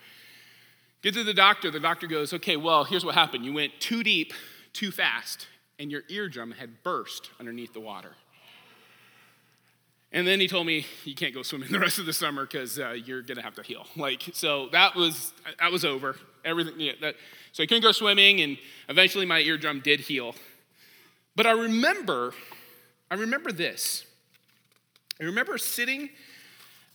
Get 1.03 1.15
to 1.15 1.25
the 1.25 1.35
doctor. 1.35 1.71
The 1.71 1.81
doctor 1.81 2.07
goes, 2.07 2.33
okay, 2.33 2.57
well, 2.57 2.85
here's 2.85 3.05
what 3.05 3.15
happened. 3.15 3.45
You 3.45 3.53
went 3.53 3.73
too 3.81 4.03
deep, 4.03 4.33
too 4.73 4.91
fast, 4.91 5.49
and 5.79 5.91
your 5.91 6.03
eardrum 6.09 6.53
had 6.53 6.83
burst 6.83 7.31
underneath 7.39 7.75
the 7.75 7.81
water. 7.81 8.13
And 10.13 10.27
then 10.27 10.41
he 10.41 10.49
told 10.49 10.67
me 10.67 10.87
you 11.05 11.15
can't 11.15 11.35
go 11.35 11.43
swimming 11.43 11.73
the 11.73 11.81
rest 11.81 11.99
of 11.99 12.07
the 12.07 12.13
summer 12.13 12.43
because 12.45 12.79
uh, 12.79 12.91
you're 12.91 13.23
gonna 13.23 13.43
have 13.43 13.55
to 13.55 13.63
heal. 13.63 13.87
Like 13.97 14.23
so, 14.33 14.69
that 14.73 14.95
was 14.95 15.33
that 15.59 15.73
was 15.73 15.85
over. 15.85 16.17
Everything. 16.45 16.75
Yeah, 16.79 16.93
that, 17.01 17.17
so 17.53 17.63
I 17.63 17.67
couldn't 17.67 17.83
go 17.83 17.93
swimming, 17.93 18.41
and 18.41 18.59
eventually 18.89 19.27
my 19.27 19.41
eardrum 19.41 19.81
did 19.81 20.01
heal. 20.01 20.35
But 21.37 21.47
I 21.47 21.53
remember, 21.53 22.35
I 23.11 23.15
remember 23.15 23.53
this. 23.53 24.05
I 25.21 25.25
remember 25.25 25.57
sitting. 25.59 26.11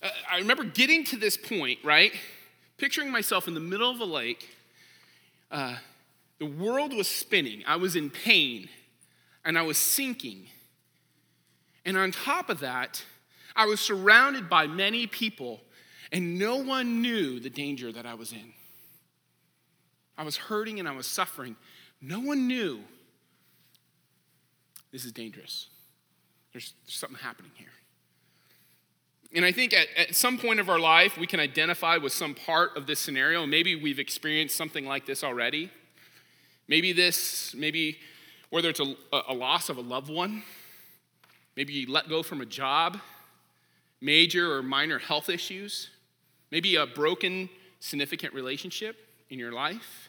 Uh, 0.02 0.10
I 0.30 0.38
remember 0.38 0.64
getting 0.64 1.04
to 1.06 1.16
this 1.16 1.36
point, 1.36 1.78
right? 1.82 2.12
picturing 2.78 3.10
myself 3.10 3.48
in 3.48 3.54
the 3.54 3.60
middle 3.60 3.90
of 3.90 4.00
a 4.00 4.04
lake. 4.04 4.48
Uh, 5.50 5.76
the 6.38 6.46
world 6.46 6.94
was 6.94 7.08
spinning. 7.08 7.62
I 7.66 7.76
was 7.76 7.96
in 7.96 8.08
pain 8.08 8.68
and 9.44 9.58
I 9.58 9.62
was 9.62 9.76
sinking. 9.76 10.46
And 11.84 11.96
on 11.96 12.12
top 12.12 12.48
of 12.48 12.60
that, 12.60 13.04
I 13.56 13.66
was 13.66 13.80
surrounded 13.80 14.48
by 14.48 14.66
many 14.66 15.06
people, 15.06 15.60
and 16.12 16.38
no 16.38 16.56
one 16.56 17.02
knew 17.02 17.40
the 17.40 17.50
danger 17.50 17.92
that 17.92 18.06
I 18.06 18.14
was 18.14 18.32
in. 18.32 18.52
I 20.16 20.24
was 20.24 20.36
hurting 20.36 20.80
and 20.80 20.88
I 20.88 20.92
was 20.92 21.06
suffering. 21.06 21.56
No 22.00 22.20
one 22.20 22.48
knew 22.48 22.80
this 24.92 25.04
is 25.04 25.12
dangerous. 25.12 25.68
There's, 26.52 26.74
there's 26.84 26.96
something 26.96 27.18
happening 27.18 27.52
here. 27.54 27.68
And 29.34 29.44
I 29.44 29.52
think 29.52 29.74
at, 29.74 29.88
at, 29.96 30.14
some 30.14 30.38
point 30.38 30.58
of 30.58 30.70
our 30.70 30.78
life, 30.78 31.18
we 31.18 31.26
can 31.26 31.38
identify 31.38 31.98
with 31.98 32.12
some 32.12 32.34
part 32.34 32.76
of 32.76 32.86
this 32.86 32.98
scenario. 32.98 33.46
Maybe 33.46 33.76
we've 33.76 33.98
experienced 33.98 34.56
something 34.56 34.86
like 34.86 35.04
this 35.04 35.22
already. 35.22 35.70
Maybe 36.66 36.92
this, 36.92 37.54
maybe 37.54 37.98
whether 38.50 38.70
it's 38.70 38.80
a, 38.80 38.94
a 39.28 39.34
loss 39.34 39.68
of 39.68 39.76
a 39.76 39.82
loved 39.82 40.10
one, 40.10 40.42
maybe 41.56 41.74
you 41.74 41.90
let 41.90 42.08
go 42.08 42.22
from 42.22 42.40
a 42.40 42.46
job, 42.46 42.98
major 44.00 44.52
or 44.54 44.62
minor 44.62 44.98
health 44.98 45.28
issues, 45.28 45.90
maybe 46.50 46.76
a 46.76 46.86
broken, 46.86 47.48
significant 47.80 48.34
relationship 48.34 48.96
in 49.30 49.38
your 49.38 49.52
life, 49.52 50.08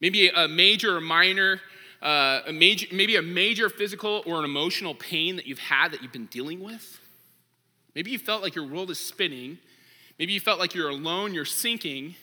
maybe 0.00 0.28
a 0.28 0.48
major 0.48 0.96
or 0.96 1.00
minor. 1.00 1.60
Uh, 2.02 2.42
a 2.48 2.52
major, 2.52 2.86
maybe 2.92 3.16
a 3.16 3.22
major 3.22 3.70
physical 3.70 4.22
or 4.26 4.38
an 4.38 4.44
emotional 4.44 4.94
pain 4.94 5.36
that 5.36 5.46
you've 5.46 5.58
had 5.58 5.90
that 5.90 6.02
you've 6.02 6.12
been 6.12 6.26
dealing 6.26 6.62
with. 6.62 7.00
Maybe 7.94 8.10
you 8.10 8.18
felt 8.18 8.42
like 8.42 8.54
your 8.54 8.66
world 8.66 8.90
is 8.90 9.00
spinning. 9.00 9.56
Maybe 10.18 10.32
you 10.32 10.40
felt 10.40 10.58
like 10.58 10.74
you're 10.74 10.90
alone, 10.90 11.32
you're 11.32 11.44
sinking. 11.44 12.14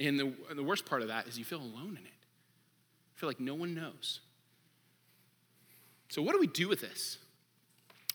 And 0.00 0.18
the, 0.18 0.32
the 0.54 0.62
worst 0.62 0.86
part 0.86 1.02
of 1.02 1.08
that 1.08 1.26
is 1.28 1.38
you 1.38 1.44
feel 1.44 1.60
alone 1.60 1.90
in 1.90 2.04
it. 2.04 2.14
You 3.12 3.16
feel 3.16 3.28
like 3.28 3.40
no 3.40 3.54
one 3.54 3.74
knows. 3.74 4.20
So, 6.08 6.22
what 6.22 6.32
do 6.32 6.40
we 6.40 6.46
do 6.46 6.68
with 6.68 6.80
this? 6.80 7.18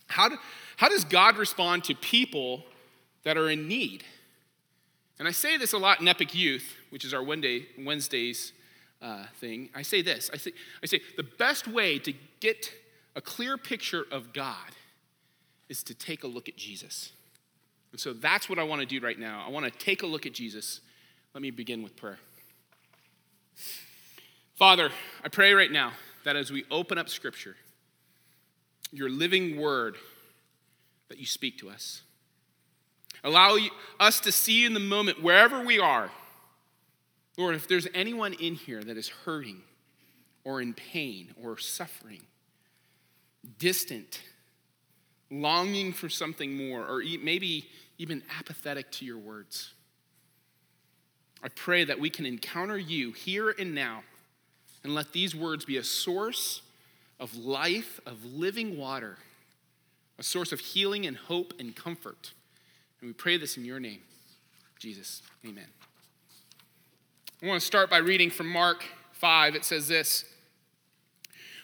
How, 0.09 0.27
do, 0.29 0.37
how 0.77 0.89
does 0.89 1.03
God 1.05 1.37
respond 1.37 1.85
to 1.85 1.95
people 1.95 2.65
that 3.23 3.37
are 3.37 3.49
in 3.49 3.67
need? 3.67 4.03
And 5.17 5.27
I 5.27 5.31
say 5.31 5.57
this 5.57 5.73
a 5.73 5.77
lot 5.77 6.01
in 6.01 6.07
Epic 6.07 6.33
Youth, 6.35 6.75
which 6.89 7.05
is 7.05 7.13
our 7.13 7.23
Wednesday, 7.23 7.67
Wednesdays 7.77 8.53
uh, 9.01 9.25
thing, 9.39 9.69
I 9.73 9.81
say 9.81 10.01
this 10.01 10.29
I 10.33 10.37
say, 10.37 10.51
I 10.83 10.85
say, 10.85 11.01
the 11.15 11.23
best 11.23 11.67
way 11.67 11.99
to 11.99 12.13
get 12.41 12.73
a 13.15 13.21
clear 13.21 13.57
picture 13.57 14.05
of 14.11 14.33
God 14.33 14.71
is 15.69 15.83
to 15.83 15.93
take 15.93 16.23
a 16.23 16.27
look 16.27 16.49
at 16.49 16.57
Jesus. 16.57 17.11
And 17.91 17.99
so 17.99 18.13
that's 18.13 18.49
what 18.49 18.59
I 18.59 18.63
want 18.63 18.81
to 18.81 18.87
do 18.87 19.03
right 19.03 19.17
now. 19.17 19.43
I 19.45 19.49
want 19.49 19.65
to 19.65 19.71
take 19.71 20.03
a 20.03 20.05
look 20.05 20.25
at 20.25 20.33
Jesus. 20.33 20.81
Let 21.33 21.41
me 21.41 21.51
begin 21.51 21.81
with 21.81 21.95
prayer. 21.95 22.19
Father, 24.55 24.89
I 25.23 25.29
pray 25.29 25.53
right 25.53 25.71
now 25.71 25.93
that 26.25 26.35
as 26.35 26.51
we 26.51 26.65
open 26.69 26.97
up 26.97 27.07
Scripture, 27.07 27.55
your 28.91 29.09
living 29.09 29.59
word 29.59 29.95
that 31.09 31.17
you 31.17 31.25
speak 31.25 31.57
to 31.59 31.69
us. 31.69 32.01
Allow 33.23 33.57
us 33.99 34.19
to 34.21 34.31
see 34.31 34.65
in 34.65 34.73
the 34.73 34.79
moment, 34.79 35.21
wherever 35.21 35.63
we 35.63 35.79
are, 35.79 36.09
Lord, 37.37 37.55
if 37.55 37.67
there's 37.67 37.87
anyone 37.93 38.33
in 38.33 38.55
here 38.55 38.83
that 38.83 38.97
is 38.97 39.09
hurting 39.09 39.61
or 40.43 40.61
in 40.61 40.73
pain 40.73 41.33
or 41.41 41.57
suffering, 41.57 42.21
distant, 43.57 44.21
longing 45.31 45.93
for 45.93 46.09
something 46.09 46.55
more, 46.55 46.85
or 46.85 47.01
maybe 47.21 47.69
even 47.97 48.23
apathetic 48.37 48.91
to 48.91 49.05
your 49.05 49.17
words, 49.17 49.73
I 51.43 51.47
pray 51.49 51.85
that 51.85 51.99
we 51.99 52.09
can 52.09 52.25
encounter 52.25 52.77
you 52.77 53.11
here 53.13 53.55
and 53.57 53.73
now 53.73 54.03
and 54.83 54.93
let 54.93 55.13
these 55.13 55.35
words 55.35 55.65
be 55.65 55.77
a 55.77 55.83
source 55.83 56.61
of 57.19 57.35
life, 57.35 57.99
of 58.05 58.23
living 58.25 58.77
water, 58.77 59.17
a 60.17 60.23
source 60.23 60.51
of 60.51 60.59
healing 60.59 61.05
and 61.05 61.17
hope 61.17 61.53
and 61.59 61.75
comfort. 61.75 62.33
And 63.01 63.09
we 63.09 63.13
pray 63.13 63.37
this 63.37 63.57
in 63.57 63.65
your 63.65 63.79
name, 63.79 64.01
Jesus. 64.79 65.21
Amen. 65.45 65.67
I 67.41 67.47
want 67.47 67.61
to 67.61 67.65
start 67.65 67.89
by 67.89 67.97
reading 67.97 68.29
from 68.29 68.47
Mark 68.47 68.83
5. 69.13 69.55
It 69.55 69.65
says 69.65 69.87
this 69.87 70.25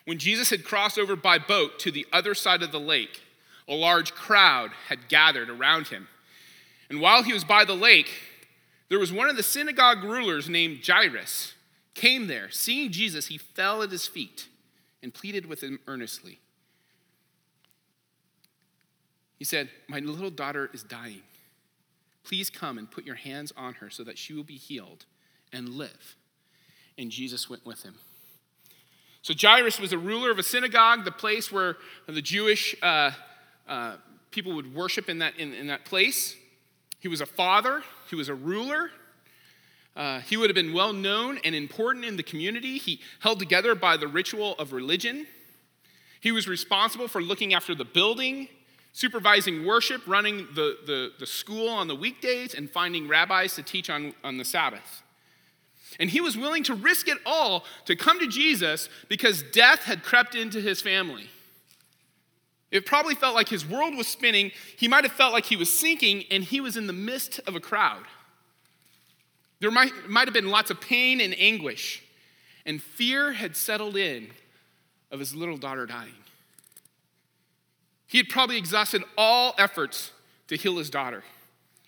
When 0.06 0.18
Jesus 0.18 0.50
had 0.50 0.64
crossed 0.64 0.98
over 0.98 1.16
by 1.16 1.38
boat 1.38 1.80
to 1.80 1.92
the 1.92 2.06
other 2.12 2.34
side 2.34 2.64
of 2.64 2.72
the 2.72 2.80
lake, 2.80 3.22
a 3.68 3.76
large 3.76 4.14
crowd 4.14 4.72
had 4.90 5.10
gathered 5.10 5.50
around 5.50 5.88
him. 5.88 6.08
And 6.90 7.02
while 7.02 7.24
he 7.24 7.34
was 7.34 7.44
by 7.44 7.66
the 7.66 7.76
lake, 7.76 8.10
there 8.90 9.00
was 9.00 9.12
one 9.12 9.30
of 9.30 9.36
the 9.36 9.44
synagogue 9.44 10.04
rulers 10.04 10.48
named 10.48 10.86
Jairus 10.86 11.54
came 11.96 12.28
there. 12.28 12.52
Seeing 12.52 12.92
Jesus, 12.92 13.28
he 13.28 13.38
fell 13.38 13.82
at 13.82 13.90
his 13.90 14.06
feet 14.06 14.48
and 15.06 15.14
pleaded 15.14 15.46
with 15.46 15.62
him 15.62 15.78
earnestly. 15.86 16.40
He 19.38 19.46
said, 19.46 19.70
My 19.88 20.00
little 20.00 20.32
daughter 20.32 20.72
is 20.74 20.82
dying. 20.82 21.22
Please 22.24 22.50
come 22.50 22.80
and 22.80 22.90
put 22.90 23.06
your 23.06 23.16
hands 23.16 23.54
on 23.56 23.76
her 23.76 23.92
so 23.92 24.04
that 24.04 24.18
she 24.18 24.34
will 24.34 24.44
be 24.44 24.58
healed 24.58 25.06
and 25.54 25.70
live. 25.70 26.16
And 26.98 27.12
Jesus 27.12 27.48
went 27.48 27.64
with 27.68 27.84
him. 27.84 27.94
So 29.22 29.36
Jairus 29.40 29.80
was 29.80 29.94
a 29.94 29.98
ruler 30.00 30.32
of 30.32 30.40
a 30.40 30.44
synagogue, 30.44 31.06
the 31.06 31.12
place 31.12 31.52
where 31.52 31.78
the 32.08 32.22
Jewish 32.22 32.76
uh, 32.82 33.12
uh, 33.68 33.98
people 34.32 34.56
would 34.56 34.74
worship 34.74 35.08
in 35.08 35.20
that, 35.20 35.38
in, 35.38 35.54
in 35.54 35.68
that 35.68 35.86
place. 35.86 36.36
He 36.98 37.10
was 37.10 37.22
a 37.22 37.28
father, 37.28 37.84
he 38.10 38.16
was 38.16 38.28
a 38.28 38.36
ruler. 38.36 38.90
Uh, 39.96 40.20
he 40.20 40.36
would 40.36 40.50
have 40.50 40.56
been 40.56 40.74
well 40.74 40.92
known 40.92 41.40
and 41.44 41.56
important 41.56 42.04
in 42.04 42.18
the 42.18 42.24
community. 42.24 42.78
He 42.78 43.00
held 43.22 43.40
together 43.40 43.76
by 43.76 43.96
the 43.96 44.08
ritual 44.08 44.56
of 44.60 44.74
religion. 44.74 45.26
He 46.20 46.32
was 46.32 46.48
responsible 46.48 47.08
for 47.08 47.22
looking 47.22 47.54
after 47.54 47.74
the 47.74 47.86
building, 47.86 48.50
supervising 48.92 49.66
worship, 49.66 50.02
running 50.06 50.48
the, 50.54 50.78
the, 50.86 51.12
the 51.20 51.26
school 51.26 51.70
on 51.70 51.88
the 51.88 51.96
weekdays, 51.96 52.54
and 52.54 52.70
finding 52.70 53.08
rabbis 53.08 53.56
to 53.56 53.64
teach 53.64 53.90
on, 53.90 54.14
on 54.24 54.38
the 54.38 54.46
Sabbath. 54.46 55.04
And 55.98 56.10
he 56.10 56.20
was 56.20 56.36
willing 56.36 56.64
to 56.64 56.74
risk 56.74 57.08
it 57.08 57.18
all 57.26 57.64
to 57.86 57.96
come 57.96 58.20
to 58.20 58.28
Jesus 58.28 58.90
because 59.08 59.44
death 59.44 59.84
had 59.84 60.04
crept 60.04 60.36
into 60.36 60.60
his 60.60 60.82
family. 60.82 61.30
It 62.72 62.86
probably 62.86 63.16
felt 63.16 63.36
like 63.36 63.48
his 63.48 63.66
world 63.66 63.96
was 63.96 64.08
spinning. 64.08 64.52
He 64.76 64.90
might 64.90 65.06
have 65.06 65.14
felt 65.14 65.32
like 65.32 65.46
he 65.46 65.56
was 65.56 65.72
sinking, 65.72 66.26
and 66.30 66.44
he 66.44 66.60
was 66.60 66.76
in 66.76 66.88
the 66.88 66.94
midst 66.94 67.40
of 67.48 67.56
a 67.56 67.62
crowd. 67.62 68.04
There 69.66 69.72
might, 69.72 70.08
might 70.08 70.28
have 70.28 70.34
been 70.36 70.52
lots 70.52 70.70
of 70.70 70.80
pain 70.80 71.20
and 71.20 71.34
anguish, 71.40 72.04
and 72.68 72.80
fear 72.80 73.32
had 73.32 73.58
settled 73.58 73.98
in 73.98 74.28
of 75.10 75.18
his 75.18 75.34
little 75.34 75.58
daughter 75.58 75.88
dying. 75.88 76.14
He 78.06 78.20
had 78.20 78.30
probably 78.30 78.58
exhausted 78.58 79.04
all 79.18 79.56
efforts 79.58 80.12
to 80.50 80.56
heal 80.56 80.78
his 80.78 80.92
daughter, 80.92 81.24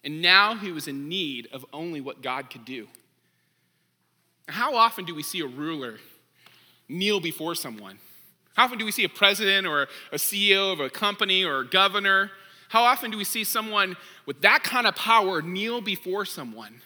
and 0.04 0.24
now 0.24 0.56
he 0.56 0.72
was 0.72 0.88
in 0.88 1.08
need 1.08 1.50
of 1.54 1.68
only 1.72 2.02
what 2.02 2.24
God 2.24 2.50
could 2.50 2.66
do. 2.66 2.88
How 4.48 4.76
often 4.76 5.06
do 5.06 5.14
we 5.14 5.22
see 5.22 5.42
a 5.42 5.46
ruler 5.46 6.00
kneel 6.90 7.20
before 7.20 7.54
someone? 7.54 8.00
How 8.56 8.66
often 8.66 8.80
do 8.80 8.86
we 8.86 8.92
see 8.92 9.04
a 9.04 9.10
president 9.10 9.68
or 9.68 9.84
a 10.12 10.16
CEO 10.16 10.74
of 10.74 10.80
a 10.80 10.90
company 10.90 11.46
or 11.46 11.60
a 11.60 11.68
governor? 11.68 12.32
How 12.70 12.86
often 12.86 13.12
do 13.12 13.20
we 13.20 13.24
see 13.24 13.44
someone 13.44 13.96
with 14.26 14.42
that 14.42 14.64
kind 14.64 14.88
of 14.88 14.96
power 14.96 15.44
kneel 15.44 15.80
before 15.80 16.26
someone? 16.26 16.82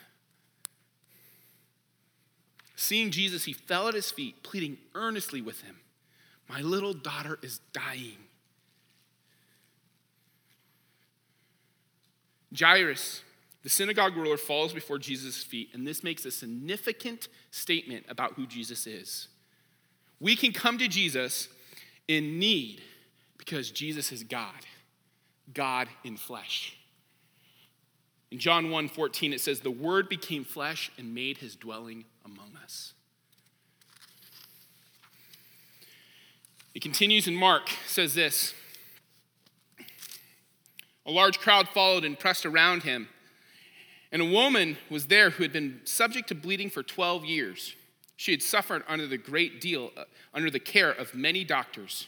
Seeing 2.82 3.12
Jesus, 3.12 3.44
he 3.44 3.54
fell 3.54 3.88
at 3.88 3.94
his 3.94 4.10
feet, 4.10 4.42
pleading 4.42 4.80
earnestly 4.96 5.40
with 5.40 5.62
him 5.62 5.76
My 6.50 6.62
little 6.62 6.96
daughter 6.96 7.38
is 7.44 7.60
dying. 7.74 8.18
Jairus, 12.58 13.22
the 13.62 13.70
synagogue 13.70 14.18
ruler, 14.18 14.36
falls 14.36 14.74
before 14.74 14.98
Jesus' 14.98 15.44
feet, 15.44 15.70
and 15.74 15.86
this 15.86 16.04
makes 16.04 16.26
a 16.26 16.32
significant 16.32 17.28
statement 17.52 18.04
about 18.10 18.34
who 18.34 18.48
Jesus 18.48 18.88
is. 18.88 19.28
We 20.20 20.36
can 20.36 20.52
come 20.52 20.80
to 20.80 20.88
Jesus 20.88 21.50
in 22.08 22.40
need 22.40 22.82
because 23.38 23.70
Jesus 23.70 24.12
is 24.12 24.24
God, 24.24 24.66
God 25.54 25.88
in 26.04 26.18
flesh. 26.18 26.76
In 28.32 28.40
John 28.40 28.70
1 28.70 28.88
14, 28.88 29.34
it 29.34 29.42
says, 29.42 29.60
The 29.60 29.70
Word 29.70 30.08
became 30.08 30.44
flesh 30.44 30.92
and 30.98 31.14
made 31.14 31.40
his 31.40 31.56
dwelling 31.56 32.06
among 32.26 32.52
us. 32.64 32.94
It 36.74 36.82
continues 36.82 37.28
in 37.28 37.36
Mark, 37.36 37.70
says 37.86 38.14
this 38.14 38.54
A 41.06 41.12
large 41.12 41.40
crowd 41.40 41.68
followed 41.68 42.06
and 42.06 42.18
pressed 42.18 42.46
around 42.46 42.84
him. 42.84 43.10
And 44.14 44.22
a 44.22 44.26
woman 44.26 44.78
was 44.90 45.08
there 45.08 45.32
who 45.32 45.44
had 45.44 45.54
been 45.54 45.82
subject 45.86 46.28
to 46.30 46.36
bleeding 46.36 46.70
for 46.70 46.84
12 46.84 47.24
years. 47.24 47.76
She 48.18 48.32
had 48.32 48.42
suffered 48.42 48.84
under 48.88 49.08
the 49.08 49.18
great 49.18 49.62
deal, 49.62 49.92
uh, 49.96 50.04
under 50.34 50.52
the 50.52 50.60
care 50.60 50.92
of 50.92 51.16
many 51.16 51.44
doctors, 51.44 52.08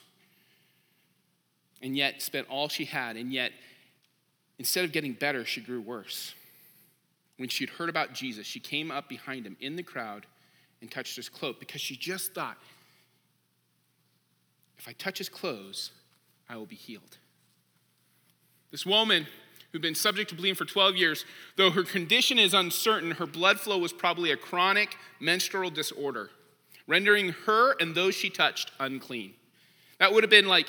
and 1.81 1.95
yet 1.97 2.21
spent 2.21 2.47
all 2.49 2.67
she 2.67 2.85
had, 2.85 3.15
and 3.15 3.31
yet 3.31 3.51
Instead 4.59 4.85
of 4.85 4.91
getting 4.91 5.13
better, 5.13 5.45
she 5.45 5.61
grew 5.61 5.81
worse. 5.81 6.33
When 7.37 7.49
she'd 7.49 7.71
heard 7.71 7.89
about 7.89 8.13
Jesus, 8.13 8.45
she 8.45 8.59
came 8.59 8.91
up 8.91 9.09
behind 9.09 9.45
him 9.45 9.57
in 9.59 9.75
the 9.75 9.83
crowd 9.83 10.25
and 10.81 10.91
touched 10.91 11.15
his 11.15 11.29
cloak 11.29 11.59
because 11.59 11.81
she 11.81 11.95
just 11.95 12.33
thought, 12.33 12.57
if 14.77 14.87
I 14.87 14.93
touch 14.93 15.17
his 15.17 15.29
clothes, 15.29 15.91
I 16.49 16.57
will 16.57 16.65
be 16.65 16.75
healed. 16.75 17.17
This 18.71 18.85
woman 18.85 19.27
who'd 19.71 19.81
been 19.81 19.95
subject 19.95 20.29
to 20.29 20.35
bleeding 20.35 20.55
for 20.55 20.65
12 20.65 20.95
years, 20.95 21.25
though 21.55 21.71
her 21.71 21.83
condition 21.83 22.37
is 22.37 22.53
uncertain, 22.53 23.11
her 23.11 23.25
blood 23.25 23.59
flow 23.59 23.77
was 23.77 23.93
probably 23.93 24.31
a 24.31 24.37
chronic 24.37 24.97
menstrual 25.19 25.71
disorder, 25.71 26.29
rendering 26.87 27.29
her 27.45 27.75
and 27.79 27.95
those 27.95 28.13
she 28.13 28.29
touched 28.29 28.71
unclean. 28.79 29.33
That 29.99 30.13
would 30.13 30.23
have 30.23 30.29
been 30.29 30.47
like 30.47 30.67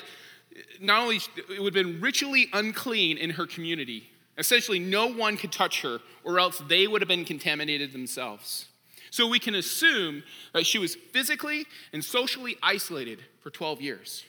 not 0.79 1.01
only 1.03 1.17
it 1.17 1.61
would 1.61 1.75
have 1.75 1.85
been 1.85 2.01
ritually 2.01 2.47
unclean 2.53 3.17
in 3.17 3.31
her 3.31 3.45
community. 3.45 4.09
Essentially, 4.37 4.79
no 4.79 5.07
one 5.07 5.37
could 5.37 5.51
touch 5.51 5.81
her, 5.81 5.99
or 6.23 6.39
else 6.39 6.61
they 6.67 6.87
would 6.87 7.01
have 7.01 7.07
been 7.07 7.25
contaminated 7.25 7.93
themselves. 7.93 8.67
So 9.11 9.27
we 9.27 9.39
can 9.39 9.55
assume 9.55 10.23
that 10.53 10.65
she 10.65 10.77
was 10.77 10.95
physically 10.95 11.65
and 11.93 12.03
socially 12.03 12.57
isolated 12.61 13.23
for 13.39 13.49
12 13.49 13.81
years, 13.81 14.25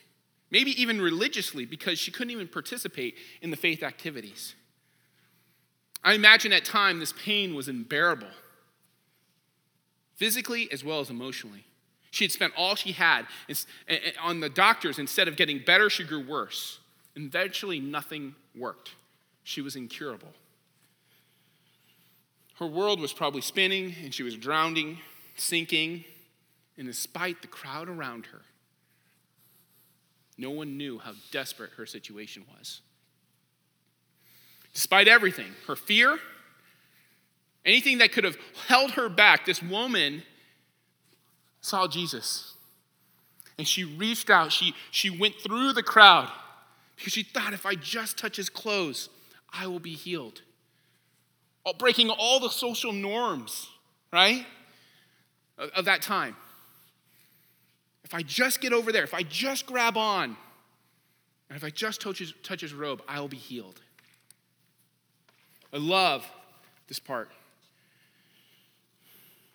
maybe 0.51 0.81
even 0.81 1.01
religiously, 1.01 1.65
because 1.65 1.99
she 1.99 2.13
couldn't 2.13 2.31
even 2.31 2.47
participate 2.47 3.17
in 3.43 3.51
the 3.51 3.57
faith 3.57 3.83
activities. 3.83 4.55
I 6.05 6.13
imagine 6.13 6.53
at 6.53 6.65
time 6.65 7.01
this 7.01 7.13
pain 7.13 7.57
was 7.57 7.67
unbearable, 7.67 8.29
physically 10.15 10.71
as 10.71 10.85
well 10.85 11.01
as 11.01 11.11
emotionally. 11.11 11.66
She 12.17 12.25
had 12.25 12.33
spent 12.33 12.55
all 12.57 12.77
she 12.77 12.93
had 12.93 13.27
on 14.23 14.41
the 14.41 14.49
doctors. 14.49 14.99
Instead 14.99 15.29
of 15.29 15.37
getting 15.37 15.59
better, 15.59 15.91
she 15.91 16.03
grew 16.03 16.27
worse. 16.27 16.79
Eventually, 17.15 17.79
nothing 17.79 18.35
worked. 18.59 18.95
She 19.45 19.61
was 19.61 19.77
incurable. 19.77 20.33
Her 22.55 22.67
world 22.67 23.01
was 23.01 23.13
probably 23.13 23.43
spinning, 23.43 23.95
and 24.03 24.15
she 24.15 24.23
was 24.23 24.35
drowning, 24.35 24.97
sinking, 25.37 26.07
and 26.79 26.87
despite 26.87 27.43
the 27.43 27.49
crowd 27.49 27.87
around 27.87 28.25
her, 28.33 28.41
no 30.39 30.49
one 30.49 30.79
knew 30.79 30.99
how 30.99 31.13
desperate 31.33 31.73
her 31.77 31.85
situation 31.85 32.45
was. 32.57 32.81
Despite 34.73 35.07
everything, 35.07 35.53
her 35.67 35.77
fear, 35.77 36.19
anything 37.67 37.99
that 37.99 38.13
could 38.13 38.25
have 38.25 38.39
held 38.69 38.93
her 38.93 39.11
back, 39.11 39.45
this 39.45 39.63
woman 39.63 40.23
saw 41.67 41.89
Jesus. 41.89 42.55
And 43.59 43.67
she 43.67 43.83
reached 43.83 44.31
out, 44.31 44.53
she, 44.53 44.75
she 44.91 45.11
went 45.11 45.35
through 45.37 45.73
the 45.73 45.83
crowd 45.83 46.31
because 46.97 47.13
she 47.13 47.25
thought 47.25 47.53
if 47.53 47.67
I 47.67 47.75
just 47.75 48.17
touch 48.17 48.37
his 48.37 48.49
clothes, 48.49 49.09
I 49.53 49.67
will 49.67 49.81
be 49.81 49.95
healed. 49.95 50.43
Breaking 51.79 52.11
all 52.11 52.39
the 52.39 52.51
social 52.51 52.93
norms, 52.93 53.69
right, 54.13 54.47
of 55.59 55.87
that 55.87 56.03
time. 56.03 56.37
If 58.05 58.15
I 58.15 58.23
just 58.23 58.61
get 58.61 58.73
over 58.73 58.93
there, 58.93 59.03
if 59.03 59.15
I 59.15 59.25
just 59.25 59.67
grab 59.67 59.97
on, 59.97 60.37
and 61.49 61.57
if 61.57 61.65
I 61.65 61.71
just 61.71 62.01
touch 62.01 62.21
his, 62.21 62.33
touch 62.45 62.61
his 62.61 62.73
robe, 62.73 63.03
I 63.09 63.19
will 63.19 63.27
be 63.27 63.37
healed. 63.37 63.81
I 65.73 65.79
love 65.79 66.25
this 66.87 67.01
part. 67.01 67.33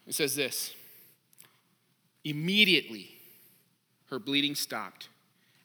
It 0.05 0.13
says 0.13 0.35
this 0.35 0.75
Immediately, 2.23 3.09
her 4.09 4.19
bleeding 4.19 4.55
stopped, 4.55 5.09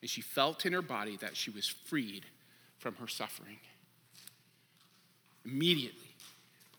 and 0.01 0.09
she 0.09 0.21
felt 0.21 0.65
in 0.65 0.73
her 0.73 0.83
body 0.83 1.17
that 1.19 1.37
she 1.37 1.51
was 1.51 1.67
freed 1.67 2.25
from 2.79 2.95
her 2.97 3.09
suffering. 3.09 3.59
Immediately, 5.45 6.09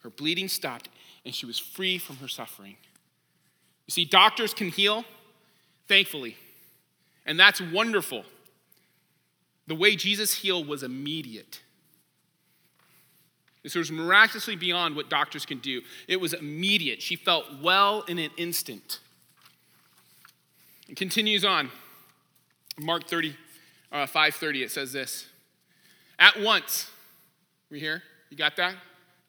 her 0.04 0.10
bleeding 0.10 0.48
stopped, 0.48 0.90
and 1.26 1.34
she 1.34 1.46
was 1.46 1.60
free 1.60 1.98
from 1.98 2.18
her 2.18 2.28
suffering. 2.28 2.78
You 3.86 3.92
see, 3.92 4.06
doctors 4.06 4.54
can 4.54 4.70
heal, 4.70 5.06
thankfully, 5.88 6.38
and 7.26 7.40
that's 7.40 7.62
wonderful. 7.62 8.24
The 9.68 9.76
way 9.76 9.96
Jesus 9.96 10.34
healed 10.34 10.68
was 10.68 10.84
immediate. 10.84 11.62
This 13.64 13.76
was 13.76 13.92
miraculously 13.92 14.56
beyond 14.56 14.96
what 14.96 15.10
doctors 15.10 15.46
can 15.46 15.60
do. 15.60 15.82
It 16.08 16.22
was 16.22 16.34
immediate. 16.34 17.02
She 17.02 17.18
felt 17.18 17.46
well 17.62 18.04
in 18.04 18.18
an 18.18 18.32
instant. 18.38 19.00
It 20.90 20.96
continues 20.96 21.44
on. 21.44 21.70
Mark 22.80 23.08
30, 23.08 23.36
uh, 23.92 24.06
530, 24.06 24.64
it 24.64 24.72
says 24.72 24.94
this. 24.94 25.26
At 26.20 26.40
once, 26.40 26.90
we 27.72 27.80
here? 27.80 28.04
You 28.30 28.38
got 28.38 28.56
that 28.58 28.76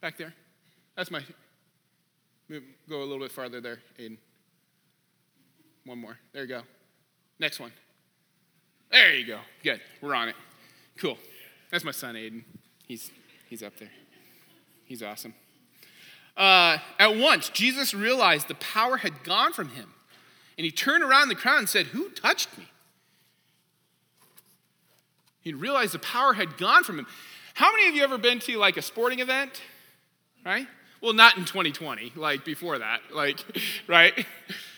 back 0.01 0.19
there? 0.19 0.35
That's 0.97 1.11
my. 1.11 1.23
Go 2.51 2.97
a 2.97 3.05
little 3.05 3.21
bit 3.21 3.33
farther 3.33 3.61
there, 3.61 3.79
Aiden. 3.99 4.19
One 5.85 5.99
more. 5.99 6.19
There 6.33 6.43
you 6.43 6.49
go. 6.49 6.63
Next 7.39 7.61
one. 7.61 7.73
There 8.91 9.15
you 9.15 9.27
go. 9.27 9.39
Good. 9.63 9.81
We're 10.01 10.15
on 10.15 10.29
it. 10.29 10.35
Cool. 10.99 11.19
That's 11.71 11.85
my 11.85 11.91
son, 11.91 12.15
Aiden. 12.15 12.45
He's, 12.87 13.11
he's 13.49 13.63
up 13.63 13.77
there. 13.79 13.91
He's 14.85 15.03
awesome. 15.03 15.35
Uh, 16.37 16.79
at 16.99 17.17
once, 17.17 17.49
Jesus 17.51 17.93
realized 17.93 18.49
the 18.49 18.55
power 18.55 18.99
had 18.99 19.25
gone 19.25 19.53
from 19.53 19.71
him. 19.71 19.93
And 20.59 20.65
he 20.65 20.73
turned 20.73 21.05
around 21.05 21.29
the 21.29 21.37
crowd 21.37 21.61
and 21.61 21.69
said, 21.69 21.87
Who 21.87 22.11
touched 22.11 22.59
me? 22.59 22.67
He 25.41 25.55
realized 25.55 25.95
the 25.95 26.01
power 26.01 26.35
had 26.35 26.59
gone 26.59 26.85
from 26.85 26.99
him. 26.99 27.07
How 27.55 27.71
many 27.73 27.89
of 27.89 27.95
you 27.95 28.03
ever 28.03 28.19
been 28.19 28.41
to 28.41 28.59
like 28.59 28.77
a 28.77 28.83
sporting 28.83 29.21
event? 29.21 29.63
Right? 30.45 30.67
Well, 31.01 31.13
not 31.13 31.39
in 31.39 31.45
2020, 31.45 32.13
like 32.17 32.45
before 32.45 32.79
that. 32.79 33.01
Like, 33.15 33.39
right? 33.87 34.27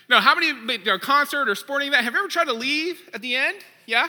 No, 0.09 0.19
how 0.19 0.35
many, 0.35 0.49
you 0.49 0.85
know, 0.85 0.99
concert 0.99 1.49
or 1.49 1.55
sporting 1.55 1.89
event, 1.89 2.05
have 2.05 2.13
you 2.13 2.21
ever 2.21 2.29
tried 2.29 2.47
to 2.47 2.53
leave 2.53 3.01
at 3.15 3.23
the 3.23 3.37
end? 3.37 3.57
Yeah? 3.87 4.09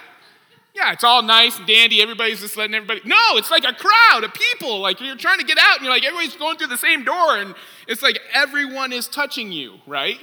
Yeah, 0.73 0.93
it's 0.93 1.03
all 1.03 1.21
nice 1.21 1.57
and 1.57 1.67
dandy. 1.67 2.01
Everybody's 2.01 2.41
just 2.41 2.57
letting 2.57 2.75
everybody. 2.75 3.01
No, 3.05 3.37
it's 3.37 3.51
like 3.51 3.63
a 3.63 3.73
crowd 3.73 4.23
of 4.23 4.33
people. 4.33 4.79
Like 4.79 5.01
you're 5.01 5.15
trying 5.15 5.39
to 5.39 5.45
get 5.45 5.57
out 5.57 5.77
and 5.77 5.85
you're 5.85 5.93
like, 5.93 6.05
everybody's 6.05 6.35
going 6.35 6.57
through 6.57 6.67
the 6.67 6.77
same 6.77 7.03
door. 7.03 7.37
And 7.37 7.55
it's 7.87 8.01
like 8.01 8.19
everyone 8.33 8.93
is 8.93 9.07
touching 9.07 9.51
you, 9.51 9.79
right? 9.85 10.19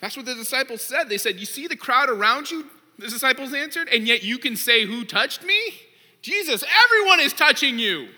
That's 0.00 0.16
what 0.16 0.26
the 0.26 0.34
disciples 0.34 0.82
said. 0.82 1.08
They 1.08 1.18
said, 1.18 1.38
You 1.38 1.46
see 1.46 1.66
the 1.66 1.76
crowd 1.76 2.08
around 2.08 2.50
you? 2.50 2.66
The 2.98 3.08
disciples 3.08 3.54
answered, 3.54 3.88
and 3.88 4.06
yet 4.06 4.22
you 4.22 4.38
can 4.38 4.56
say, 4.56 4.84
Who 4.84 5.04
touched 5.04 5.44
me? 5.44 5.58
Jesus, 6.22 6.64
everyone 6.84 7.20
is 7.20 7.32
touching 7.32 7.78
you. 7.78 8.08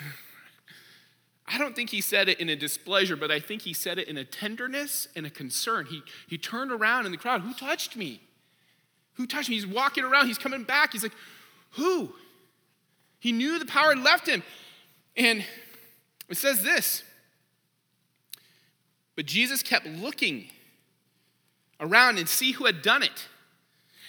I 1.46 1.58
don't 1.58 1.76
think 1.76 1.90
he 1.90 2.00
said 2.00 2.28
it 2.28 2.40
in 2.40 2.48
a 2.48 2.56
displeasure, 2.56 3.16
but 3.16 3.30
I 3.30 3.38
think 3.38 3.62
he 3.62 3.72
said 3.72 3.98
it 3.98 4.08
in 4.08 4.16
a 4.16 4.24
tenderness 4.24 5.06
and 5.14 5.26
a 5.26 5.30
concern. 5.30 5.86
He, 5.86 6.02
he 6.26 6.38
turned 6.38 6.72
around 6.72 7.06
in 7.06 7.12
the 7.12 7.18
crowd, 7.18 7.42
Who 7.42 7.52
touched 7.52 7.96
me? 7.96 8.20
Who 9.14 9.26
touched 9.26 9.48
me? 9.48 9.54
He's 9.56 9.66
walking 9.66 10.04
around, 10.04 10.26
he's 10.26 10.38
coming 10.38 10.64
back. 10.64 10.92
He's 10.92 11.02
like, 11.02 11.14
Who? 11.72 12.12
He 13.20 13.32
knew 13.32 13.58
the 13.58 13.66
power 13.66 13.94
had 13.94 14.02
left 14.02 14.28
him. 14.28 14.42
And 15.16 15.44
it 16.28 16.36
says 16.36 16.62
this. 16.62 17.02
But 19.16 19.26
Jesus 19.26 19.62
kept 19.62 19.86
looking 19.86 20.48
around 21.80 22.18
and 22.18 22.28
see 22.28 22.52
who 22.52 22.66
had 22.66 22.82
done 22.82 23.02
it. 23.02 23.28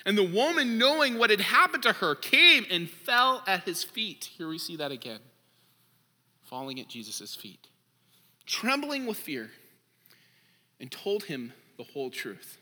And 0.06 0.18
the 0.18 0.24
woman, 0.24 0.78
knowing 0.78 1.18
what 1.18 1.30
had 1.30 1.42
happened 1.42 1.84
to 1.84 1.94
her, 1.94 2.16
came 2.16 2.66
and 2.70 2.90
fell 2.90 3.44
at 3.48 3.64
his 3.64 3.84
feet. 3.84 4.30
Here 4.38 4.48
we 4.48 4.58
see 4.58 4.76
that 4.78 4.92
again. 4.92 5.20
Falling 6.44 6.80
at 6.80 6.88
Jesus' 6.88 7.36
feet, 7.36 7.68
trembling 8.46 9.06
with 9.06 9.18
fear, 9.18 9.52
and 10.80 10.90
told 10.90 11.24
him 11.24 11.52
the 11.78 11.84
whole 11.84 12.10
truth. 12.10 12.58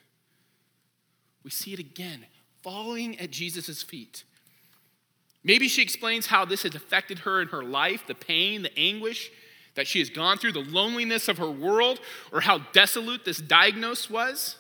We 1.44 1.52
see 1.52 1.74
it 1.74 1.80
again 1.80 2.26
falling 2.64 3.20
at 3.20 3.30
Jesus' 3.30 3.84
feet. 3.84 4.24
Maybe 5.44 5.68
she 5.68 5.84
explains 5.84 6.26
how 6.26 6.46
this 6.46 6.64
has 6.64 6.74
affected 6.74 7.20
her 7.20 7.40
in 7.40 7.50
her 7.50 7.64
life 7.64 8.06
the 8.08 8.16
pain, 8.16 8.64
the 8.64 8.76
anguish 8.76 9.30
that 9.76 9.88
she 9.88 10.00
has 10.00 10.10
gone 10.10 10.38
through, 10.38 10.54
the 10.54 10.60
loneliness 10.60 11.28
of 11.28 11.38
her 11.38 11.50
world, 11.50 12.00
or 12.32 12.42
how 12.42 12.60
desolate 12.74 13.26
this 13.26 13.38
diagnosis 13.38 14.10
was. 14.10 14.58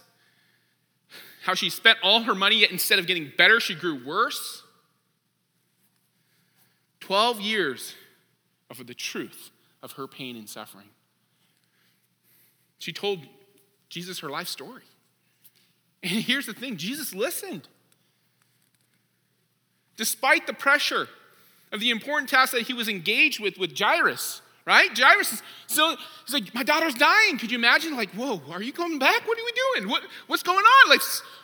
How 1.43 1.53
she 1.53 1.69
spent 1.69 1.97
all 2.03 2.23
her 2.23 2.35
money, 2.35 2.57
yet 2.57 2.71
instead 2.71 2.99
of 2.99 3.07
getting 3.07 3.31
better, 3.37 3.59
she 3.59 3.75
grew 3.75 4.03
worse. 4.05 4.63
12 6.99 7.39
years 7.39 7.95
of 8.69 8.85
the 8.85 8.93
truth 8.93 9.51
of 9.83 9.93
her 9.93 10.07
pain 10.07 10.35
and 10.35 10.49
suffering. 10.49 10.87
She 12.79 12.91
told 12.91 13.19
Jesus 13.89 14.19
her 14.19 14.29
life 14.29 14.47
story. 14.47 14.81
And 16.03 16.11
here's 16.11 16.45
the 16.45 16.53
thing 16.53 16.77
Jesus 16.77 17.13
listened. 17.13 17.67
Despite 19.97 20.45
the 20.45 20.53
pressure 20.53 21.07
of 21.71 21.79
the 21.79 21.89
important 21.89 22.29
task 22.29 22.51
that 22.53 22.63
he 22.63 22.73
was 22.73 22.89
engaged 22.89 23.39
with 23.39 23.57
with 23.57 23.77
Jairus, 23.77 24.41
right? 24.65 24.89
Jairus 24.97 25.33
is 25.33 25.43
so 25.67 25.95
he's 26.25 26.33
like, 26.33 26.53
my 26.53 26.63
daughter's 26.63 26.93
dying. 26.95 27.37
Could 27.37 27.51
you 27.51 27.57
imagine? 27.57 27.95
Like, 27.95 28.09
whoa, 28.11 28.41
are 28.51 28.61
you 28.61 28.73
coming 28.73 28.99
back? 28.99 29.27
What 29.27 29.37
are 29.37 29.43
we 29.45 29.53
doing? 29.73 29.89
What, 29.89 30.03
what's 30.27 30.43
going 30.43 30.57
on? 30.57 30.89
Like, 30.89 31.01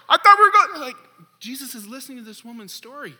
I 0.09 0.17
thought 0.17 0.37
we 0.37 0.45
were 0.45 0.51
going, 0.51 0.81
like, 0.81 0.95
Jesus 1.39 1.75
is 1.75 1.87
listening 1.87 2.17
to 2.19 2.23
this 2.23 2.43
woman's 2.45 2.73
story. 2.73 3.15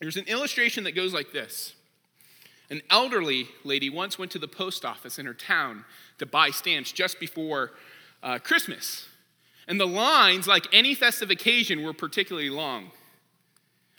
There's 0.00 0.16
an 0.16 0.26
illustration 0.26 0.84
that 0.84 0.92
goes 0.92 1.14
like 1.14 1.32
this. 1.32 1.74
An 2.70 2.82
elderly 2.90 3.48
lady 3.64 3.90
once 3.90 4.18
went 4.18 4.32
to 4.32 4.38
the 4.38 4.48
post 4.48 4.84
office 4.84 5.18
in 5.18 5.26
her 5.26 5.34
town 5.34 5.84
to 6.18 6.26
buy 6.26 6.50
stamps 6.50 6.90
just 6.90 7.20
before 7.20 7.72
uh, 8.22 8.38
Christmas. 8.38 9.06
And 9.68 9.78
the 9.78 9.86
lines, 9.86 10.48
like 10.48 10.66
any 10.72 10.94
festive 10.94 11.30
occasion, 11.30 11.82
were 11.82 11.92
particularly 11.92 12.50
long. 12.50 12.90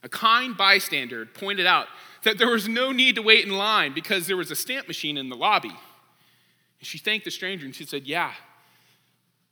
A 0.03 0.09
kind 0.09 0.55
bystander 0.55 1.25
pointed 1.25 1.65
out 1.65 1.87
that 2.23 2.37
there 2.37 2.49
was 2.49 2.67
no 2.67 2.91
need 2.91 3.15
to 3.15 3.21
wait 3.21 3.45
in 3.45 3.51
line 3.51 3.93
because 3.93 4.27
there 4.27 4.37
was 4.37 4.51
a 4.51 4.55
stamp 4.55 4.87
machine 4.87 5.17
in 5.17 5.29
the 5.29 5.35
lobby. 5.35 5.69
And 5.69 6.87
she 6.87 6.97
thanked 6.97 7.25
the 7.25 7.31
stranger 7.31 7.65
and 7.65 7.73
she 7.73 7.85
said, 7.85 8.05
Yeah, 8.05 8.33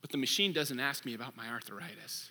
but 0.02 0.12
the 0.12 0.18
machine 0.18 0.52
doesn't 0.52 0.80
ask 0.80 1.06
me 1.06 1.14
about 1.14 1.38
my 1.38 1.48
arthritis. 1.48 2.30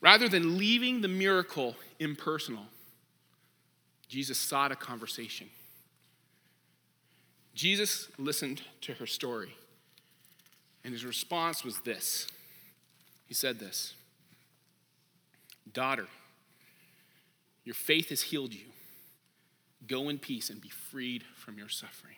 Rather 0.00 0.28
than 0.28 0.58
leaving 0.58 1.00
the 1.00 1.08
miracle 1.08 1.74
impersonal, 1.98 2.66
Jesus 4.06 4.38
sought 4.38 4.70
a 4.70 4.76
conversation. 4.76 5.48
Jesus 7.54 8.08
listened 8.18 8.62
to 8.82 8.92
her 8.94 9.06
story, 9.06 9.56
and 10.84 10.92
his 10.92 11.04
response 11.04 11.64
was 11.64 11.78
this 11.80 12.28
He 13.26 13.34
said 13.34 13.58
this 13.58 13.94
Daughter, 15.72 16.06
your 17.64 17.74
faith 17.74 18.10
has 18.10 18.22
healed 18.22 18.52
you. 18.52 18.66
Go 19.86 20.08
in 20.08 20.18
peace 20.18 20.50
and 20.50 20.60
be 20.60 20.68
freed 20.68 21.24
from 21.36 21.58
your 21.58 21.68
suffering. 21.68 22.16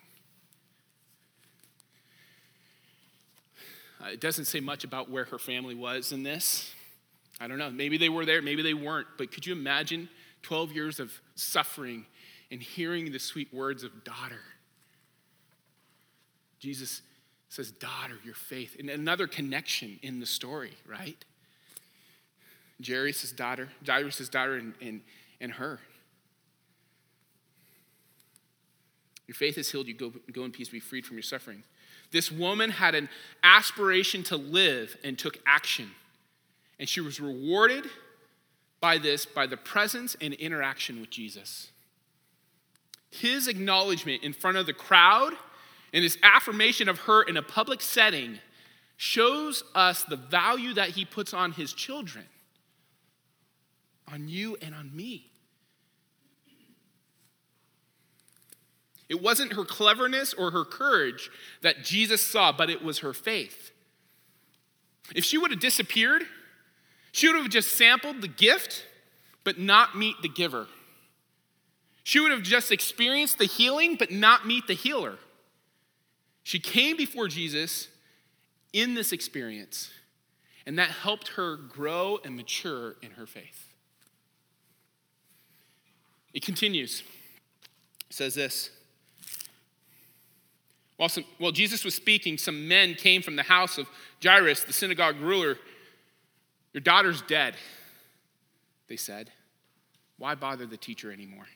Uh, 4.00 4.10
it 4.10 4.20
doesn't 4.20 4.44
say 4.44 4.60
much 4.60 4.84
about 4.84 5.10
where 5.10 5.24
her 5.24 5.38
family 5.38 5.74
was 5.74 6.12
in 6.12 6.22
this. 6.22 6.72
I 7.40 7.48
don't 7.48 7.58
know. 7.58 7.70
Maybe 7.70 7.98
they 7.98 8.08
were 8.08 8.24
there, 8.24 8.42
maybe 8.42 8.62
they 8.62 8.74
weren't. 8.74 9.06
But 9.18 9.32
could 9.32 9.46
you 9.46 9.52
imagine 9.52 10.08
12 10.42 10.72
years 10.72 11.00
of 11.00 11.12
suffering 11.34 12.06
and 12.50 12.62
hearing 12.62 13.10
the 13.10 13.18
sweet 13.18 13.52
words 13.52 13.82
of 13.82 14.04
daughter? 14.04 14.42
Jesus 16.58 17.02
says, 17.48 17.70
Daughter, 17.70 18.16
your 18.24 18.34
faith. 18.34 18.76
And 18.78 18.90
another 18.90 19.26
connection 19.26 19.98
in 20.02 20.20
the 20.20 20.26
story, 20.26 20.72
right? 20.86 21.24
Jairus' 22.84 23.32
daughter, 23.32 23.68
Jairus' 23.86 24.28
daughter, 24.28 24.56
and, 24.56 24.74
and, 24.80 25.00
and 25.40 25.52
her. 25.52 25.80
Your 29.26 29.34
faith 29.34 29.56
has 29.56 29.70
healed 29.70 29.86
you. 29.86 29.94
Go, 29.94 30.12
go 30.32 30.44
in 30.44 30.52
peace, 30.52 30.68
be 30.68 30.80
freed 30.80 31.06
from 31.06 31.16
your 31.16 31.22
suffering. 31.22 31.62
This 32.12 32.30
woman 32.30 32.70
had 32.70 32.94
an 32.94 33.08
aspiration 33.42 34.22
to 34.24 34.36
live 34.36 34.96
and 35.02 35.18
took 35.18 35.38
action. 35.46 35.90
And 36.78 36.88
she 36.88 37.00
was 37.00 37.20
rewarded 37.20 37.86
by 38.80 38.98
this, 38.98 39.26
by 39.26 39.46
the 39.46 39.56
presence 39.56 40.16
and 40.20 40.34
interaction 40.34 41.00
with 41.00 41.10
Jesus. 41.10 41.70
His 43.10 43.48
acknowledgement 43.48 44.22
in 44.22 44.32
front 44.32 44.58
of 44.58 44.66
the 44.66 44.72
crowd 44.72 45.32
and 45.96 46.02
his 46.02 46.18
affirmation 46.22 46.90
of 46.90 46.98
her 46.98 47.22
in 47.22 47.38
a 47.38 47.42
public 47.42 47.80
setting 47.80 48.38
shows 48.98 49.64
us 49.74 50.04
the 50.04 50.16
value 50.16 50.74
that 50.74 50.90
he 50.90 51.06
puts 51.06 51.32
on 51.32 51.52
his 51.52 51.72
children, 51.72 52.26
on 54.12 54.28
you 54.28 54.58
and 54.60 54.74
on 54.74 54.94
me. 54.94 55.30
It 59.08 59.22
wasn't 59.22 59.54
her 59.54 59.64
cleverness 59.64 60.34
or 60.34 60.50
her 60.50 60.66
courage 60.66 61.30
that 61.62 61.82
Jesus 61.82 62.20
saw, 62.20 62.52
but 62.52 62.68
it 62.68 62.82
was 62.82 62.98
her 62.98 63.14
faith. 63.14 63.70
If 65.14 65.24
she 65.24 65.38
would 65.38 65.50
have 65.50 65.60
disappeared, 65.60 66.24
she 67.10 67.26
would 67.26 67.36
have 67.36 67.48
just 67.48 67.74
sampled 67.74 68.20
the 68.20 68.28
gift, 68.28 68.84
but 69.44 69.58
not 69.58 69.96
meet 69.96 70.16
the 70.20 70.28
giver. 70.28 70.66
She 72.04 72.20
would 72.20 72.32
have 72.32 72.42
just 72.42 72.70
experienced 72.70 73.38
the 73.38 73.46
healing, 73.46 73.96
but 73.96 74.10
not 74.10 74.46
meet 74.46 74.66
the 74.66 74.74
healer. 74.74 75.16
She 76.46 76.60
came 76.60 76.96
before 76.96 77.26
Jesus 77.26 77.88
in 78.72 78.94
this 78.94 79.10
experience, 79.10 79.90
and 80.64 80.78
that 80.78 80.90
helped 80.90 81.30
her 81.30 81.56
grow 81.56 82.20
and 82.24 82.36
mature 82.36 82.94
in 83.02 83.10
her 83.10 83.26
faith. 83.26 83.74
It 86.32 86.44
continues. 86.44 87.02
It 88.08 88.14
says 88.14 88.36
this 88.36 88.70
while, 90.98 91.08
some, 91.08 91.24
while 91.38 91.50
Jesus 91.50 91.84
was 91.84 91.96
speaking, 91.96 92.38
some 92.38 92.68
men 92.68 92.94
came 92.94 93.22
from 93.22 93.34
the 93.34 93.42
house 93.42 93.76
of 93.76 93.88
Jairus, 94.22 94.62
the 94.62 94.72
synagogue 94.72 95.18
ruler. 95.18 95.58
Your 96.72 96.80
daughter's 96.80 97.22
dead, 97.22 97.56
they 98.86 98.96
said. 98.96 99.32
Why 100.16 100.36
bother 100.36 100.64
the 100.64 100.76
teacher 100.76 101.10
anymore? 101.10 101.48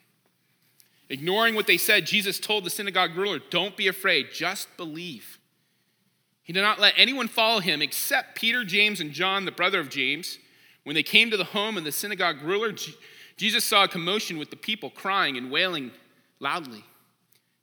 Ignoring 1.11 1.57
what 1.57 1.67
they 1.67 1.77
said, 1.77 2.07
Jesus 2.07 2.39
told 2.39 2.65
the 2.65 2.71
synagogue 2.71 3.17
ruler, 3.17 3.41
Don't 3.51 3.77
be 3.77 3.89
afraid, 3.89 4.29
just 4.33 4.75
believe. 4.77 5.39
He 6.45 6.53
did 6.53 6.63
not 6.63 6.79
let 6.79 6.95
anyone 6.97 7.27
follow 7.27 7.59
him 7.59 7.83
except 7.83 8.37
Peter, 8.37 8.65
James, 8.65 9.01
and 9.01 9.11
John, 9.11 9.45
the 9.45 9.53
brother 9.53 9.81
of 9.81 9.91
James. 9.91 10.39
When 10.85 10.95
they 10.95 11.03
came 11.03 11.31
to 11.31 11.37
the 11.37 11.45
home 11.45 11.77
of 11.77 11.85
the 11.85 11.93
synagogue 11.93 12.43
ruler, 12.43 12.73
Jesus 13.37 13.65
saw 13.65 13.85
a 13.85 13.89
commotion 13.89 14.39
with 14.39 14.51
the 14.51 14.57
people 14.57 14.89
crying 14.89 15.37
and 15.37 15.51
wailing 15.51 15.91
loudly. 16.39 16.85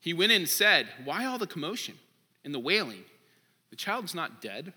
He 0.02 0.14
went 0.14 0.34
in 0.34 0.42
and 0.42 0.50
said, 0.50 0.90
Why 1.06 1.26
all 1.26 1.38
the 1.38 1.48
commotion 1.48 1.96
and 2.44 2.54
the 2.54 2.60
wailing? 2.60 3.06
The 3.70 3.78
child's 3.78 4.14
not 4.14 4.42
dead, 4.42 4.74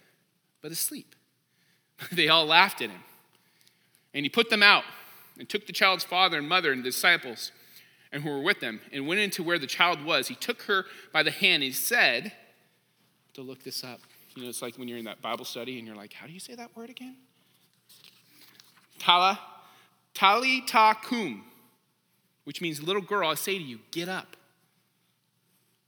but 0.62 0.70
asleep. 0.70 1.16
they 2.12 2.28
all 2.28 2.46
laughed 2.46 2.83
at 2.83 2.90
him. 2.90 3.02
And 4.14 4.24
he 4.24 4.28
put 4.28 4.48
them 4.48 4.62
out 4.62 4.85
and 5.38 5.48
took 5.48 5.66
the 5.66 5.72
child's 5.72 6.04
father 6.04 6.38
and 6.38 6.48
mother 6.48 6.70
and 6.72 6.85
disciples 6.85 7.50
and 8.12 8.23
who 8.23 8.31
were 8.31 8.40
with 8.40 8.61
them 8.61 8.81
and 8.92 9.07
went 9.07 9.20
into 9.20 9.42
where 9.42 9.59
the 9.59 9.66
child 9.66 10.05
was. 10.05 10.29
He 10.29 10.35
took 10.35 10.62
her 10.62 10.85
by 11.12 11.23
the 11.23 11.31
hand 11.31 11.62
and 11.62 11.64
he 11.64 11.73
said, 11.73 12.33
to 13.35 13.42
look 13.42 13.62
this 13.62 13.85
up. 13.85 14.01
You 14.35 14.42
know, 14.42 14.49
it's 14.49 14.62
like 14.62 14.77
when 14.77 14.88
you're 14.88 14.99
in 14.99 15.05
that 15.05 15.23
Bible 15.23 15.44
study 15.44 15.79
and 15.79 15.87
you're 15.87 15.96
like, 15.96 16.12
how 16.12 16.27
do 16.27 16.33
you 16.33 16.40
say 16.40 16.55
that 16.55 16.77
word 16.77 16.90
again? 16.90 17.16
Tala, 18.99 19.40
talitha 20.14 20.96
koum, 21.03 21.44
which 22.44 22.61
means 22.61 22.83
little 22.83 23.03
girl, 23.03 23.29
I 23.29 23.35
say 23.35 23.59
to 23.59 23.64
you, 23.64 23.81
get 23.90 24.09
up. 24.09 24.37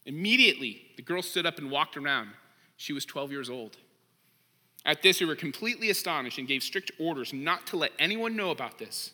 Immediately, 0.06 0.82
the 0.96 1.02
girl 1.02 1.22
stood 1.22 1.46
up 1.46 1.58
and 1.58 1.70
walked 1.70 1.96
around. 1.96 2.30
She 2.76 2.92
was 2.92 3.04
12 3.04 3.30
years 3.30 3.48
old. 3.48 3.76
At 4.84 5.02
this, 5.02 5.20
we 5.20 5.26
were 5.26 5.36
completely 5.36 5.90
astonished 5.90 6.38
and 6.38 6.48
gave 6.48 6.62
strict 6.62 6.90
orders 6.98 7.32
not 7.32 7.66
to 7.68 7.76
let 7.76 7.92
anyone 7.98 8.34
know 8.34 8.50
about 8.50 8.78
this. 8.78 9.12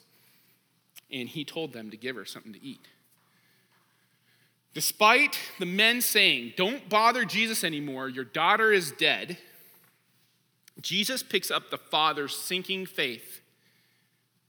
And 1.10 1.28
he 1.28 1.44
told 1.44 1.74
them 1.74 1.90
to 1.90 1.96
give 1.96 2.16
her 2.16 2.24
something 2.24 2.54
to 2.54 2.64
eat. 2.64 2.80
Despite 4.74 5.38
the 5.58 5.66
men 5.66 6.00
saying, 6.00 6.54
Don't 6.56 6.88
bother 6.88 7.24
Jesus 7.24 7.64
anymore, 7.64 8.08
your 8.08 8.24
daughter 8.24 8.72
is 8.72 8.92
dead, 8.92 9.38
Jesus 10.80 11.22
picks 11.22 11.50
up 11.50 11.70
the 11.70 11.78
father's 11.78 12.36
sinking 12.36 12.86
faith. 12.86 13.40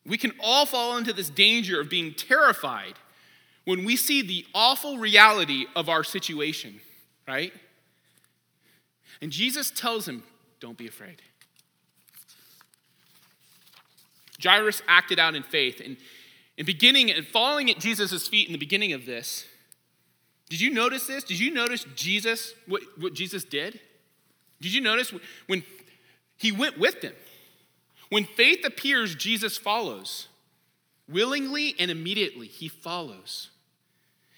We 0.05 0.17
can 0.17 0.33
all 0.39 0.65
fall 0.65 0.97
into 0.97 1.13
this 1.13 1.29
danger 1.29 1.81
of 1.81 1.89
being 1.89 2.13
terrified 2.13 2.93
when 3.65 3.83
we 3.85 3.95
see 3.95 4.21
the 4.21 4.45
awful 4.53 4.97
reality 4.97 5.65
of 5.75 5.89
our 5.89 6.03
situation, 6.03 6.79
right? 7.27 7.53
And 9.21 9.31
Jesus 9.31 9.71
tells 9.71 10.07
him, 10.07 10.23
Don't 10.59 10.77
be 10.77 10.87
afraid. 10.87 11.21
Jairus 14.41 14.81
acted 14.87 15.19
out 15.19 15.35
in 15.35 15.43
faith. 15.43 15.81
And 15.83 15.97
in 16.57 16.65
beginning 16.65 17.11
and 17.11 17.27
falling 17.27 17.69
at 17.69 17.79
Jesus' 17.79 18.27
feet 18.27 18.47
in 18.47 18.53
the 18.53 18.59
beginning 18.59 18.93
of 18.93 19.05
this, 19.05 19.45
did 20.49 20.59
you 20.59 20.71
notice 20.71 21.05
this? 21.05 21.23
Did 21.23 21.39
you 21.39 21.51
notice 21.51 21.85
Jesus, 21.95 22.53
what, 22.67 22.81
what 22.97 23.13
Jesus 23.13 23.43
did? 23.43 23.79
Did 24.59 24.73
you 24.73 24.81
notice 24.81 25.13
when 25.47 25.63
he 26.37 26.51
went 26.51 26.77
with 26.77 27.01
them? 27.01 27.13
When 28.09 28.25
faith 28.25 28.65
appears, 28.65 29.15
Jesus 29.15 29.57
follows. 29.57 30.27
Willingly 31.07 31.75
and 31.79 31.91
immediately, 31.91 32.47
he 32.47 32.67
follows. 32.67 33.49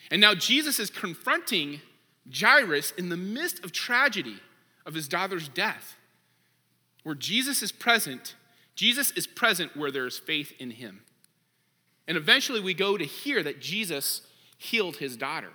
And 0.10 0.19
now 0.19 0.36
Jesus 0.36 0.80
is 0.80 0.89
confronting 0.89 1.82
Jairus 2.34 2.91
in 2.91 3.10
the 3.10 3.17
midst 3.17 3.63
of 3.63 3.71
tragedy 3.71 4.38
of 4.86 4.93
his 4.93 5.08
daughter's 5.08 5.47
death. 5.47 5.95
Where 7.04 7.15
Jesus 7.15 7.62
is 7.62 7.71
present, 7.71 8.36
Jesus 8.76 9.12
is 9.12 9.26
present 9.26 9.76
where 9.76 9.91
there 9.91 10.06
is 10.06 10.19
faith 10.19 10.54
in 10.60 10.71
him. 10.71 11.02
And 12.08 12.17
eventually 12.17 12.60
we 12.60 12.74
go 12.74 12.97
to 12.97 13.06
hear 13.06 13.41
that 13.43 13.62
Jesus 13.62 14.21
healed 14.58 14.97
his 14.97 15.15
daughter. 15.15 15.52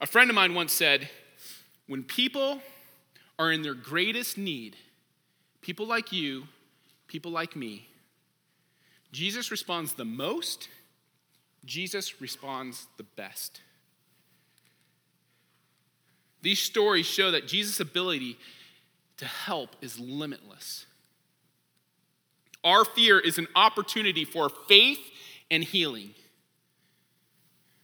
A 0.00 0.06
friend 0.06 0.30
of 0.30 0.34
mine 0.34 0.54
once 0.54 0.72
said, 0.72 1.10
when 1.86 2.02
people 2.02 2.62
are 3.38 3.52
in 3.52 3.62
their 3.62 3.74
greatest 3.74 4.38
need, 4.38 4.76
people 5.60 5.86
like 5.86 6.10
you, 6.10 6.44
people 7.06 7.30
like 7.30 7.54
me, 7.54 7.86
Jesus 9.12 9.50
responds 9.50 9.94
the 9.94 10.04
most, 10.04 10.68
Jesus 11.64 12.20
responds 12.20 12.86
the 12.96 13.02
best. 13.02 13.60
These 16.42 16.60
stories 16.60 17.06
show 17.06 17.30
that 17.32 17.46
Jesus' 17.46 17.80
ability 17.80 18.38
to 19.18 19.26
help 19.26 19.76
is 19.82 20.00
limitless. 20.00 20.86
Our 22.64 22.86
fear 22.86 23.18
is 23.18 23.36
an 23.36 23.48
opportunity 23.54 24.24
for 24.24 24.48
faith 24.48 25.00
and 25.50 25.62
healing. 25.62 26.14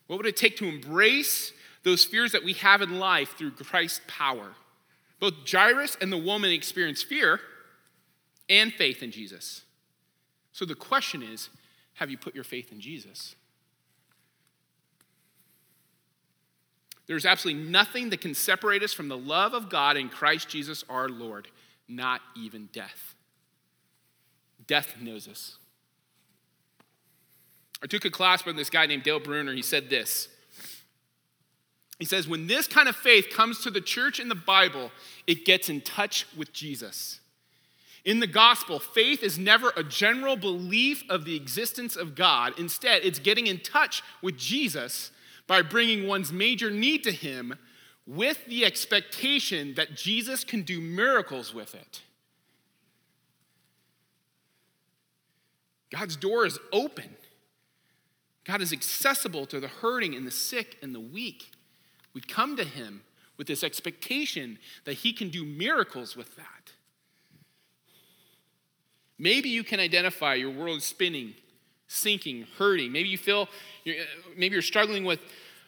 What 0.06 0.16
would 0.16 0.26
it 0.26 0.36
take 0.36 0.56
to 0.58 0.66
embrace 0.66 1.52
those 1.86 2.04
fears 2.04 2.32
that 2.32 2.42
we 2.42 2.52
have 2.54 2.82
in 2.82 2.98
life 2.98 3.36
through 3.38 3.52
Christ's 3.52 4.00
power? 4.08 4.54
Both 5.20 5.34
Jairus 5.48 5.96
and 6.00 6.10
the 6.12 6.18
woman 6.18 6.50
experience 6.50 7.00
fear 7.00 7.38
and 8.48 8.72
faith 8.72 9.04
in 9.04 9.12
Jesus. 9.12 9.62
So 10.50 10.64
the 10.64 10.74
question 10.74 11.22
is 11.22 11.48
have 11.94 12.10
you 12.10 12.18
put 12.18 12.34
your 12.34 12.42
faith 12.42 12.72
in 12.72 12.80
Jesus? 12.80 13.36
There's 17.06 17.24
absolutely 17.24 17.62
nothing 17.62 18.10
that 18.10 18.20
can 18.20 18.34
separate 18.34 18.82
us 18.82 18.92
from 18.92 19.06
the 19.06 19.16
love 19.16 19.54
of 19.54 19.70
God 19.70 19.96
in 19.96 20.08
Christ 20.08 20.48
Jesus 20.48 20.84
our 20.90 21.08
Lord, 21.08 21.46
not 21.86 22.20
even 22.34 22.68
death. 22.72 23.14
Death 24.66 24.96
knows 25.00 25.28
us. 25.28 25.56
I 27.80 27.86
took 27.86 28.04
a 28.04 28.10
class 28.10 28.42
from 28.42 28.56
this 28.56 28.70
guy 28.70 28.86
named 28.86 29.04
Dale 29.04 29.20
Bruner. 29.20 29.54
He 29.54 29.62
said 29.62 29.88
this. 29.88 30.26
He 31.98 32.04
says, 32.04 32.28
When 32.28 32.46
this 32.46 32.66
kind 32.66 32.88
of 32.88 32.96
faith 32.96 33.30
comes 33.30 33.60
to 33.62 33.70
the 33.70 33.80
church 33.80 34.20
in 34.20 34.28
the 34.28 34.34
Bible, 34.34 34.90
it 35.26 35.44
gets 35.44 35.68
in 35.68 35.80
touch 35.80 36.26
with 36.36 36.52
Jesus. 36.52 37.20
In 38.04 38.20
the 38.20 38.26
gospel, 38.26 38.78
faith 38.78 39.22
is 39.22 39.38
never 39.38 39.72
a 39.76 39.82
general 39.82 40.36
belief 40.36 41.02
of 41.08 41.24
the 41.24 41.34
existence 41.34 41.96
of 41.96 42.14
God. 42.14 42.56
Instead, 42.58 43.02
it's 43.04 43.18
getting 43.18 43.48
in 43.48 43.58
touch 43.58 44.02
with 44.22 44.36
Jesus 44.36 45.10
by 45.46 45.62
bringing 45.62 46.06
one's 46.06 46.32
major 46.32 46.70
need 46.70 47.02
to 47.04 47.12
Him 47.12 47.56
with 48.06 48.44
the 48.46 48.64
expectation 48.64 49.74
that 49.74 49.96
Jesus 49.96 50.44
can 50.44 50.62
do 50.62 50.80
miracles 50.80 51.52
with 51.52 51.74
it. 51.74 52.02
God's 55.90 56.16
door 56.16 56.46
is 56.46 56.58
open. 56.72 57.16
God 58.44 58.62
is 58.62 58.72
accessible 58.72 59.46
to 59.46 59.58
the 59.58 59.68
hurting 59.68 60.14
and 60.14 60.26
the 60.26 60.30
sick 60.30 60.76
and 60.82 60.94
the 60.94 61.00
weak. 61.00 61.50
We 62.16 62.22
come 62.22 62.56
to 62.56 62.64
Him 62.64 63.02
with 63.36 63.46
this 63.46 63.62
expectation 63.62 64.58
that 64.86 64.94
He 64.94 65.12
can 65.12 65.28
do 65.28 65.44
miracles 65.44 66.16
with 66.16 66.34
that. 66.36 66.72
Maybe 69.18 69.50
you 69.50 69.62
can 69.62 69.80
identify 69.80 70.32
your 70.32 70.48
world 70.48 70.80
spinning 70.80 71.34
sinking, 71.88 72.46
hurting. 72.56 72.90
Maybe 72.90 73.10
you 73.10 73.18
feel, 73.18 73.50
you're, 73.84 73.96
maybe 74.34 74.54
you're 74.54 74.62
struggling 74.62 75.04
with 75.04 75.20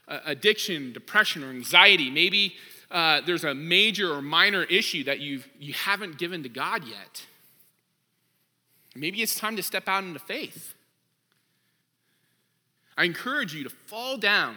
uh, 0.08 0.20
addiction, 0.24 0.94
depression, 0.94 1.44
or 1.44 1.50
anxiety. 1.50 2.10
Maybe 2.10 2.54
uh, 2.90 3.20
there's 3.26 3.44
a 3.44 3.54
major 3.54 4.10
or 4.14 4.22
minor 4.22 4.64
issue 4.64 5.04
that 5.04 5.20
you've, 5.20 5.46
you 5.60 5.74
haven't 5.74 6.16
given 6.16 6.42
to 6.44 6.48
God 6.48 6.82
yet. 6.84 7.26
Maybe 8.96 9.20
it's 9.20 9.38
time 9.38 9.54
to 9.56 9.62
step 9.62 9.86
out 9.86 10.02
into 10.02 10.18
faith. 10.18 10.72
I 12.96 13.04
encourage 13.04 13.54
you 13.54 13.64
to 13.64 13.70
fall 13.70 14.16
down 14.16 14.56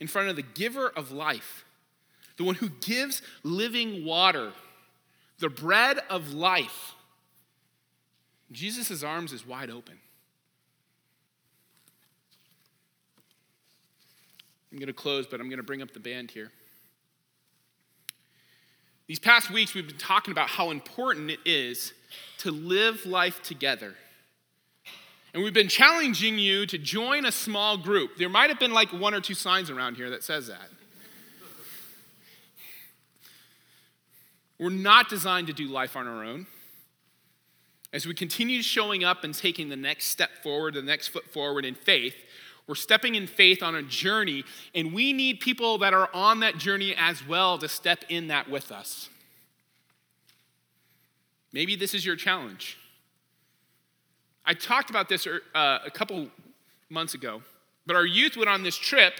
in 0.00 0.06
front 0.06 0.28
of 0.28 0.36
the 0.36 0.42
giver 0.42 0.88
of 0.88 1.10
life, 1.10 1.64
the 2.36 2.44
one 2.44 2.54
who 2.54 2.68
gives 2.68 3.22
living 3.42 4.04
water, 4.04 4.52
the 5.38 5.48
bread 5.48 6.00
of 6.08 6.32
life. 6.32 6.94
Jesus' 8.52 9.02
arms 9.02 9.32
is 9.32 9.46
wide 9.46 9.70
open. 9.70 9.98
I'm 14.70 14.78
going 14.78 14.88
to 14.88 14.92
close, 14.92 15.26
but 15.26 15.40
I'm 15.40 15.48
going 15.48 15.58
to 15.58 15.64
bring 15.64 15.82
up 15.82 15.92
the 15.92 16.00
band 16.00 16.30
here. 16.30 16.50
These 19.06 19.18
past 19.18 19.50
weeks, 19.50 19.72
we've 19.74 19.86
been 19.86 19.96
talking 19.96 20.32
about 20.32 20.50
how 20.50 20.70
important 20.70 21.30
it 21.30 21.40
is 21.46 21.94
to 22.38 22.50
live 22.50 23.06
life 23.06 23.42
together. 23.42 23.94
And 25.34 25.42
we've 25.42 25.54
been 25.54 25.68
challenging 25.68 26.38
you 26.38 26.64
to 26.66 26.78
join 26.78 27.26
a 27.26 27.32
small 27.32 27.76
group. 27.76 28.16
There 28.16 28.28
might 28.28 28.50
have 28.50 28.58
been 28.58 28.72
like 28.72 28.92
one 28.92 29.14
or 29.14 29.20
two 29.20 29.34
signs 29.34 29.70
around 29.70 29.96
here 29.96 30.10
that 30.10 30.24
says 30.24 30.46
that. 30.46 30.70
We're 34.58 34.70
not 34.70 35.08
designed 35.08 35.46
to 35.48 35.52
do 35.52 35.68
life 35.68 35.96
on 35.96 36.08
our 36.08 36.24
own. 36.24 36.46
As 37.92 38.06
we 38.06 38.14
continue 38.14 38.62
showing 38.62 39.04
up 39.04 39.24
and 39.24 39.34
taking 39.34 39.68
the 39.68 39.76
next 39.76 40.06
step 40.06 40.30
forward, 40.42 40.74
the 40.74 40.82
next 40.82 41.08
foot 41.08 41.24
forward 41.24 41.64
in 41.64 41.74
faith, 41.74 42.14
we're 42.66 42.74
stepping 42.74 43.14
in 43.14 43.26
faith 43.26 43.62
on 43.62 43.74
a 43.74 43.82
journey, 43.82 44.44
and 44.74 44.92
we 44.92 45.14
need 45.14 45.40
people 45.40 45.78
that 45.78 45.94
are 45.94 46.10
on 46.12 46.40
that 46.40 46.58
journey 46.58 46.94
as 46.98 47.26
well 47.26 47.56
to 47.58 47.68
step 47.68 48.04
in 48.10 48.28
that 48.28 48.50
with 48.50 48.70
us. 48.70 49.08
Maybe 51.50 51.76
this 51.76 51.94
is 51.94 52.04
your 52.04 52.16
challenge. 52.16 52.76
I 54.48 54.54
talked 54.54 54.88
about 54.88 55.10
this 55.10 55.26
uh, 55.26 55.78
a 55.84 55.90
couple 55.90 56.26
months 56.88 57.12
ago, 57.12 57.42
but 57.84 57.96
our 57.96 58.06
youth 58.06 58.34
went 58.34 58.48
on 58.48 58.62
this 58.62 58.78
trip 58.78 59.12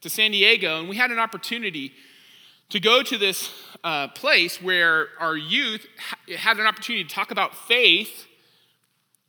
to 0.00 0.10
San 0.10 0.32
Diego, 0.32 0.80
and 0.80 0.88
we 0.88 0.96
had 0.96 1.12
an 1.12 1.20
opportunity 1.20 1.92
to 2.70 2.80
go 2.80 3.00
to 3.00 3.16
this 3.16 3.52
uh, 3.84 4.08
place 4.08 4.60
where 4.60 5.10
our 5.20 5.36
youth 5.36 5.86
ha- 5.96 6.18
had 6.36 6.58
an 6.58 6.66
opportunity 6.66 7.04
to 7.04 7.14
talk 7.14 7.30
about 7.30 7.54
faith 7.54 8.26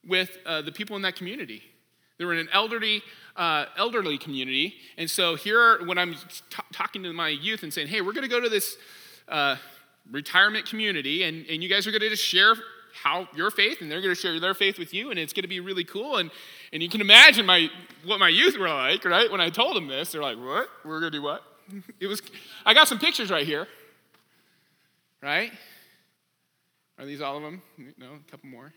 with 0.03 0.36
uh, 0.47 0.63
the 0.63 0.71
people 0.71 0.95
in 0.95 1.03
that 1.03 1.15
community. 1.15 1.62
They 2.17 2.25
were 2.25 2.34
in 2.34 2.39
an 2.39 2.49
elderly 2.51 3.03
uh, 3.36 3.65
elderly 3.77 4.17
community. 4.17 4.73
And 4.97 5.08
so 5.08 5.36
here, 5.36 5.86
when 5.86 5.99
I'm 5.99 6.15
t- 6.15 6.19
talking 6.73 7.03
to 7.03 7.13
my 7.13 7.27
youth 7.27 7.62
and 7.62 7.71
saying, 7.71 7.89
hey, 7.89 8.01
we're 8.01 8.13
going 8.13 8.23
to 8.23 8.36
go 8.36 8.39
to 8.39 8.49
this 8.49 8.77
uh, 9.27 9.58
retirement 10.10 10.67
community, 10.67 11.21
and, 11.21 11.45
and 11.47 11.62
you 11.62 11.69
guys 11.69 11.86
are 11.86 11.91
going 11.91 12.01
to 12.01 12.10
just 12.10 12.23
share 12.23 12.55
how 13.03 13.27
your 13.36 13.51
faith, 13.51 13.81
and 13.81 13.91
they're 13.91 14.01
going 14.01 14.13
to 14.13 14.19
share 14.19 14.39
their 14.39 14.53
faith 14.53 14.79
with 14.79 14.93
you, 14.93 15.12
and 15.12 15.19
it's 15.19 15.34
going 15.34 15.43
to 15.43 15.49
be 15.49 15.60
really 15.60 15.84
cool. 15.84 16.17
And, 16.17 16.31
and 16.73 16.81
you 16.81 16.89
can 16.89 17.01
imagine 17.01 17.45
my, 17.45 17.69
what 18.05 18.19
my 18.19 18.29
youth 18.29 18.58
were 18.58 18.69
like, 18.69 19.05
right? 19.05 19.31
When 19.31 19.41
I 19.41 19.49
told 19.49 19.75
them 19.75 19.88
this, 19.88 20.12
they're 20.12 20.21
like, 20.21 20.38
what? 20.38 20.67
We're 20.84 20.99
going 20.99 21.12
to 21.12 21.17
do 21.17 21.23
what? 21.23 21.43
It 21.99 22.08
was, 22.08 22.21
I 22.65 22.73
got 22.73 22.88
some 22.88 22.99
pictures 22.99 23.31
right 23.31 23.45
here, 23.45 23.67
right? 25.21 25.51
Are 26.99 27.05
these 27.05 27.21
all 27.21 27.38
of 27.38 27.43
them? 27.43 27.62
No, 27.97 28.08
a 28.13 28.31
couple 28.31 28.49
more. 28.49 28.71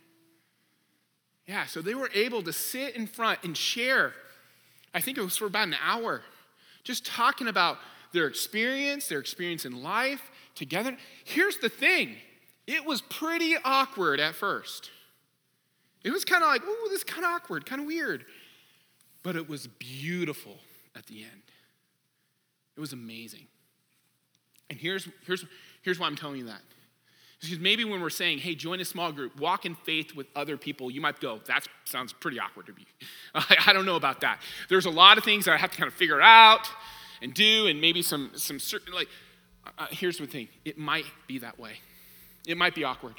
Yeah, 1.46 1.66
so 1.66 1.82
they 1.82 1.94
were 1.94 2.10
able 2.14 2.42
to 2.42 2.52
sit 2.52 2.96
in 2.96 3.06
front 3.06 3.40
and 3.44 3.56
share 3.56 4.14
I 4.94 5.00
think 5.00 5.18
it 5.18 5.22
was 5.22 5.36
for 5.36 5.46
about 5.46 5.68
an 5.68 5.76
hour, 5.84 6.22
just 6.82 7.04
talking 7.06 7.48
about 7.48 7.78
their 8.12 8.26
experience, 8.26 9.08
their 9.08 9.18
experience 9.18 9.64
in 9.64 9.82
life 9.82 10.30
together. 10.54 10.96
Here's 11.24 11.58
the 11.58 11.68
thing 11.68 12.16
it 12.68 12.84
was 12.84 13.00
pretty 13.00 13.56
awkward 13.64 14.20
at 14.20 14.34
first. 14.34 14.90
It 16.04 16.10
was 16.10 16.24
kind 16.24 16.44
of 16.44 16.50
like, 16.50 16.60
oh, 16.64 16.88
this 16.90 16.98
is 16.98 17.04
kind 17.04 17.24
of 17.24 17.30
awkward, 17.30 17.64
kind 17.64 17.80
of 17.80 17.86
weird. 17.86 18.26
But 19.22 19.36
it 19.36 19.48
was 19.48 19.66
beautiful 19.66 20.58
at 20.94 21.06
the 21.06 21.22
end. 21.22 21.42
It 22.76 22.80
was 22.80 22.92
amazing. 22.92 23.46
And 24.68 24.78
here's, 24.78 25.08
here's, 25.26 25.46
here's 25.80 25.98
why 25.98 26.06
I'm 26.06 26.14
telling 26.14 26.36
you 26.36 26.44
that. 26.44 26.60
Because 27.40 27.58
maybe 27.58 27.84
when 27.86 28.02
we're 28.02 28.10
saying, 28.10 28.38
hey, 28.38 28.54
join 28.54 28.80
a 28.80 28.84
small 28.84 29.12
group, 29.12 29.40
walk 29.40 29.64
in 29.64 29.74
faith 29.74 30.14
with 30.14 30.26
other 30.36 30.58
people, 30.58 30.90
you 30.90 31.00
might 31.00 31.20
go, 31.20 31.40
that 31.46 31.66
sounds 31.84 32.12
pretty 32.12 32.38
awkward 32.38 32.66
to 32.66 32.74
me. 32.74 32.86
I 33.66 33.72
don't 33.72 33.86
know 33.86 33.96
about 33.96 34.20
that. 34.20 34.42
There's 34.68 34.86
a 34.86 34.90
lot 34.90 35.16
of 35.16 35.24
things 35.24 35.46
that 35.46 35.54
I 35.54 35.56
have 35.56 35.70
to 35.70 35.76
kind 35.78 35.88
of 35.88 35.94
figure 35.94 36.20
out 36.20 36.68
and 37.22 37.32
do, 37.32 37.66
and 37.66 37.80
maybe 37.80 38.02
some, 38.02 38.32
some 38.34 38.58
certain, 38.58 38.92
like, 38.92 39.08
uh, 39.66 39.70
uh 39.84 39.86
here's 39.90 40.18
the 40.18 40.26
thing 40.26 40.48
it 40.66 40.76
might 40.76 41.06
be 41.26 41.38
that 41.38 41.58
way. 41.58 41.78
It 42.48 42.56
might 42.56 42.74
be 42.74 42.82
awkward. 42.82 43.14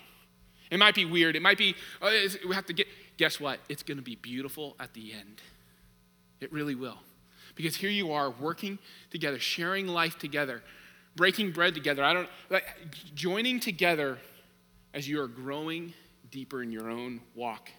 It 0.69 0.77
might 0.77 0.95
be 0.95 1.05
weird. 1.05 1.37
It 1.37 1.41
might 1.41 1.57
be, 1.57 1.75
oh, 2.01 2.27
we 2.47 2.53
have 2.53 2.65
to 2.65 2.73
get, 2.73 2.87
guess 3.15 3.39
what? 3.39 3.59
It's 3.69 3.83
going 3.83 3.97
to 3.97 4.03
be 4.03 4.15
beautiful 4.15 4.75
at 4.79 4.93
the 4.93 5.13
end. 5.13 5.41
It 6.41 6.51
really 6.51 6.75
will. 6.75 6.97
Because 7.55 7.77
here 7.77 7.89
you 7.89 8.11
are 8.11 8.29
working 8.29 8.77
together, 9.09 9.39
sharing 9.39 9.87
life 9.87 10.19
together 10.19 10.61
breaking 11.19 11.51
bread 11.51 11.73
together. 11.73 12.01
I 12.01 12.13
don't 12.13 12.29
like 12.49 12.63
joining 13.13 13.59
together 13.59 14.17
as 14.93 15.07
you 15.07 15.21
are 15.21 15.27
growing 15.27 15.93
deeper 16.31 16.63
in 16.63 16.71
your 16.71 16.89
own 16.89 17.21
walk 17.35 17.69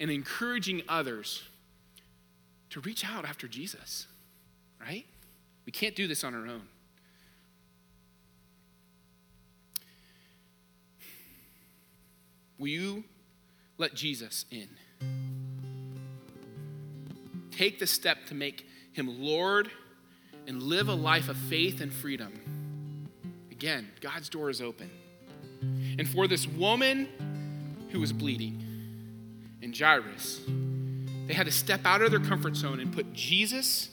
and 0.00 0.10
encouraging 0.10 0.82
others 0.88 1.42
to 2.70 2.80
reach 2.80 3.04
out 3.04 3.24
after 3.26 3.48
Jesus, 3.48 4.06
right? 4.80 5.04
We 5.66 5.72
can't 5.72 5.94
do 5.94 6.06
this 6.06 6.24
on 6.24 6.34
our 6.34 6.46
own. 6.46 6.62
Will 12.58 12.68
you 12.68 13.04
let 13.76 13.94
Jesus 13.94 14.44
in? 14.50 14.68
Take 17.50 17.78
the 17.78 17.86
step 17.86 18.26
to 18.26 18.34
make 18.34 18.66
him 18.92 19.22
Lord 19.22 19.70
and 20.46 20.62
live 20.62 20.88
a 20.88 20.94
life 20.94 21.28
of 21.28 21.36
faith 21.36 21.80
and 21.80 21.92
freedom. 21.92 22.32
Again, 23.50 23.88
God's 24.00 24.28
door 24.28 24.50
is 24.50 24.60
open. 24.60 24.90
And 25.98 26.08
for 26.08 26.26
this 26.26 26.46
woman 26.46 27.08
who 27.90 28.00
was 28.00 28.12
bleeding 28.12 28.64
and 29.62 29.76
Jairus, 29.76 30.40
they 31.26 31.34
had 31.34 31.46
to 31.46 31.52
step 31.52 31.80
out 31.84 32.00
of 32.02 32.10
their 32.10 32.20
comfort 32.20 32.56
zone 32.56 32.80
and 32.80 32.92
put 32.92 33.12
Jesus 33.12 33.90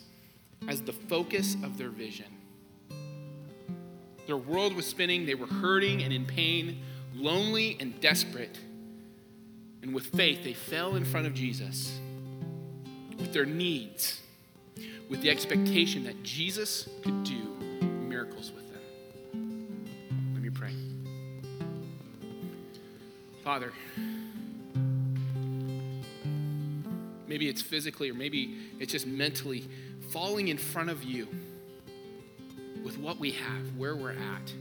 as 0.67 0.81
the 0.81 0.93
focus 0.93 1.55
of 1.63 1.77
their 1.77 1.89
vision. 1.89 2.27
Their 4.27 4.37
world 4.37 4.75
was 4.75 4.85
spinning, 4.85 5.25
they 5.25 5.35
were 5.35 5.47
hurting 5.47 6.01
and 6.01 6.13
in 6.13 6.25
pain, 6.25 6.81
lonely 7.15 7.77
and 7.79 7.99
desperate. 7.99 8.59
And 9.81 9.93
with 9.93 10.07
faith, 10.07 10.43
they 10.43 10.53
fell 10.53 10.95
in 10.95 11.05
front 11.05 11.27
of 11.27 11.33
Jesus 11.33 11.99
with 13.17 13.33
their 13.33 13.45
needs 13.45 14.21
with 15.09 15.21
the 15.21 15.29
expectation 15.29 16.03
that 16.05 16.21
Jesus 16.23 16.89
could 17.03 17.23
do 17.23 17.37
miracles 18.07 18.51
with 18.51 18.71
them. 18.71 19.85
Let 20.33 20.41
me 20.41 20.49
pray. 20.49 20.73
Father, 23.43 23.71
maybe 27.27 27.47
it's 27.47 27.61
physically 27.61 28.09
or 28.09 28.15
maybe 28.15 28.57
it's 28.79 28.91
just 28.91 29.05
mentally 29.05 29.67
falling 30.09 30.47
in 30.47 30.57
front 30.57 30.89
of 30.89 31.03
you 31.03 31.27
with 32.83 32.97
what 32.97 33.19
we 33.19 33.31
have, 33.31 33.77
where 33.77 33.95
we're 33.95 34.11
at. 34.11 34.53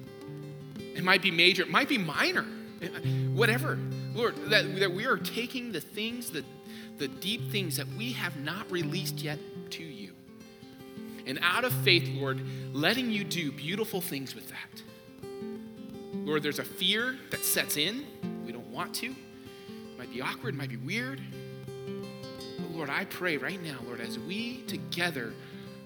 It 0.94 1.04
might 1.04 1.22
be 1.22 1.30
major, 1.30 1.62
it 1.62 1.70
might 1.70 1.88
be 1.88 1.98
minor, 1.98 2.44
whatever. 3.34 3.78
Lord, 4.14 4.36
that, 4.50 4.78
that 4.78 4.92
we 4.92 5.06
are 5.06 5.16
taking 5.16 5.72
the 5.72 5.80
things, 5.80 6.30
the, 6.30 6.44
the 6.98 7.08
deep 7.08 7.50
things 7.50 7.76
that 7.76 7.88
we 7.98 8.12
have 8.12 8.36
not 8.36 8.70
released 8.70 9.20
yet 9.20 9.38
to 9.70 9.82
you 9.82 10.14
and 11.26 11.38
out 11.42 11.64
of 11.64 11.72
faith, 11.72 12.08
Lord, 12.14 12.40
letting 12.72 13.10
you 13.10 13.24
do 13.24 13.50
beautiful 13.52 14.00
things 14.00 14.34
with 14.34 14.48
that. 14.48 14.82
Lord, 16.12 16.42
there's 16.42 16.58
a 16.58 16.64
fear 16.64 17.16
that 17.30 17.44
sets 17.44 17.76
in. 17.76 18.04
We 18.46 18.52
don't 18.52 18.68
want 18.68 18.94
to. 18.96 19.06
It 19.06 19.98
might 19.98 20.12
be 20.12 20.20
awkward, 20.20 20.54
it 20.54 20.56
might 20.56 20.70
be 20.70 20.76
weird. 20.76 21.20
But 21.66 22.70
Lord, 22.70 22.90
I 22.90 23.04
pray 23.06 23.36
right 23.36 23.62
now, 23.62 23.76
Lord, 23.86 24.00
as 24.00 24.18
we 24.18 24.62
together 24.62 25.32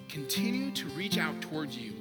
continue 0.09 0.71
to 0.73 0.87
reach 0.88 1.18
out 1.18 1.40
towards 1.40 1.77
you, 1.77 1.92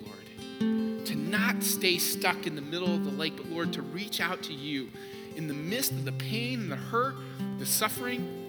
not 1.30 1.64
stay 1.64 1.98
stuck 1.98 2.48
in 2.48 2.56
the 2.56 2.62
middle 2.62 2.94
of 2.94 3.06
the 3.06 3.12
lake, 3.12 3.38
but 3.38 3.50
Lord, 3.50 3.74
to 3.74 3.82
reach 3.82 4.20
out 4.20 4.44
to 4.44 4.54
you 4.54 4.90
in 5.36 5.48
the 5.48 5.54
midst 5.54 5.92
of 5.92 6.06
the 6.06 6.12
pain 6.14 6.62
and 6.62 6.72
the 6.72 6.76
hurt, 6.76 7.16
the 7.60 7.66
suffering. 7.66 8.46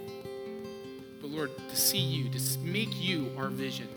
But 1.21 1.31
Lord, 1.31 1.51
to 1.69 1.77
see 1.77 1.99
you, 1.99 2.29
to 2.31 2.59
make 2.61 3.01
you 3.01 3.31
our 3.37 3.49
vision 3.49 3.89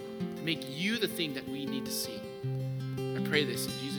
to 0.42 0.46
make 0.46 0.66
you 0.68 0.98
the 0.98 1.08
thing 1.08 1.34
that 1.34 1.48
we 1.48 1.66
need 1.66 1.86
to 1.86 1.92
see. 1.92 2.20
I 2.98 3.22
pray 3.26 3.44
this 3.44 3.66
in 3.66 3.72
Jesus' 3.80 3.91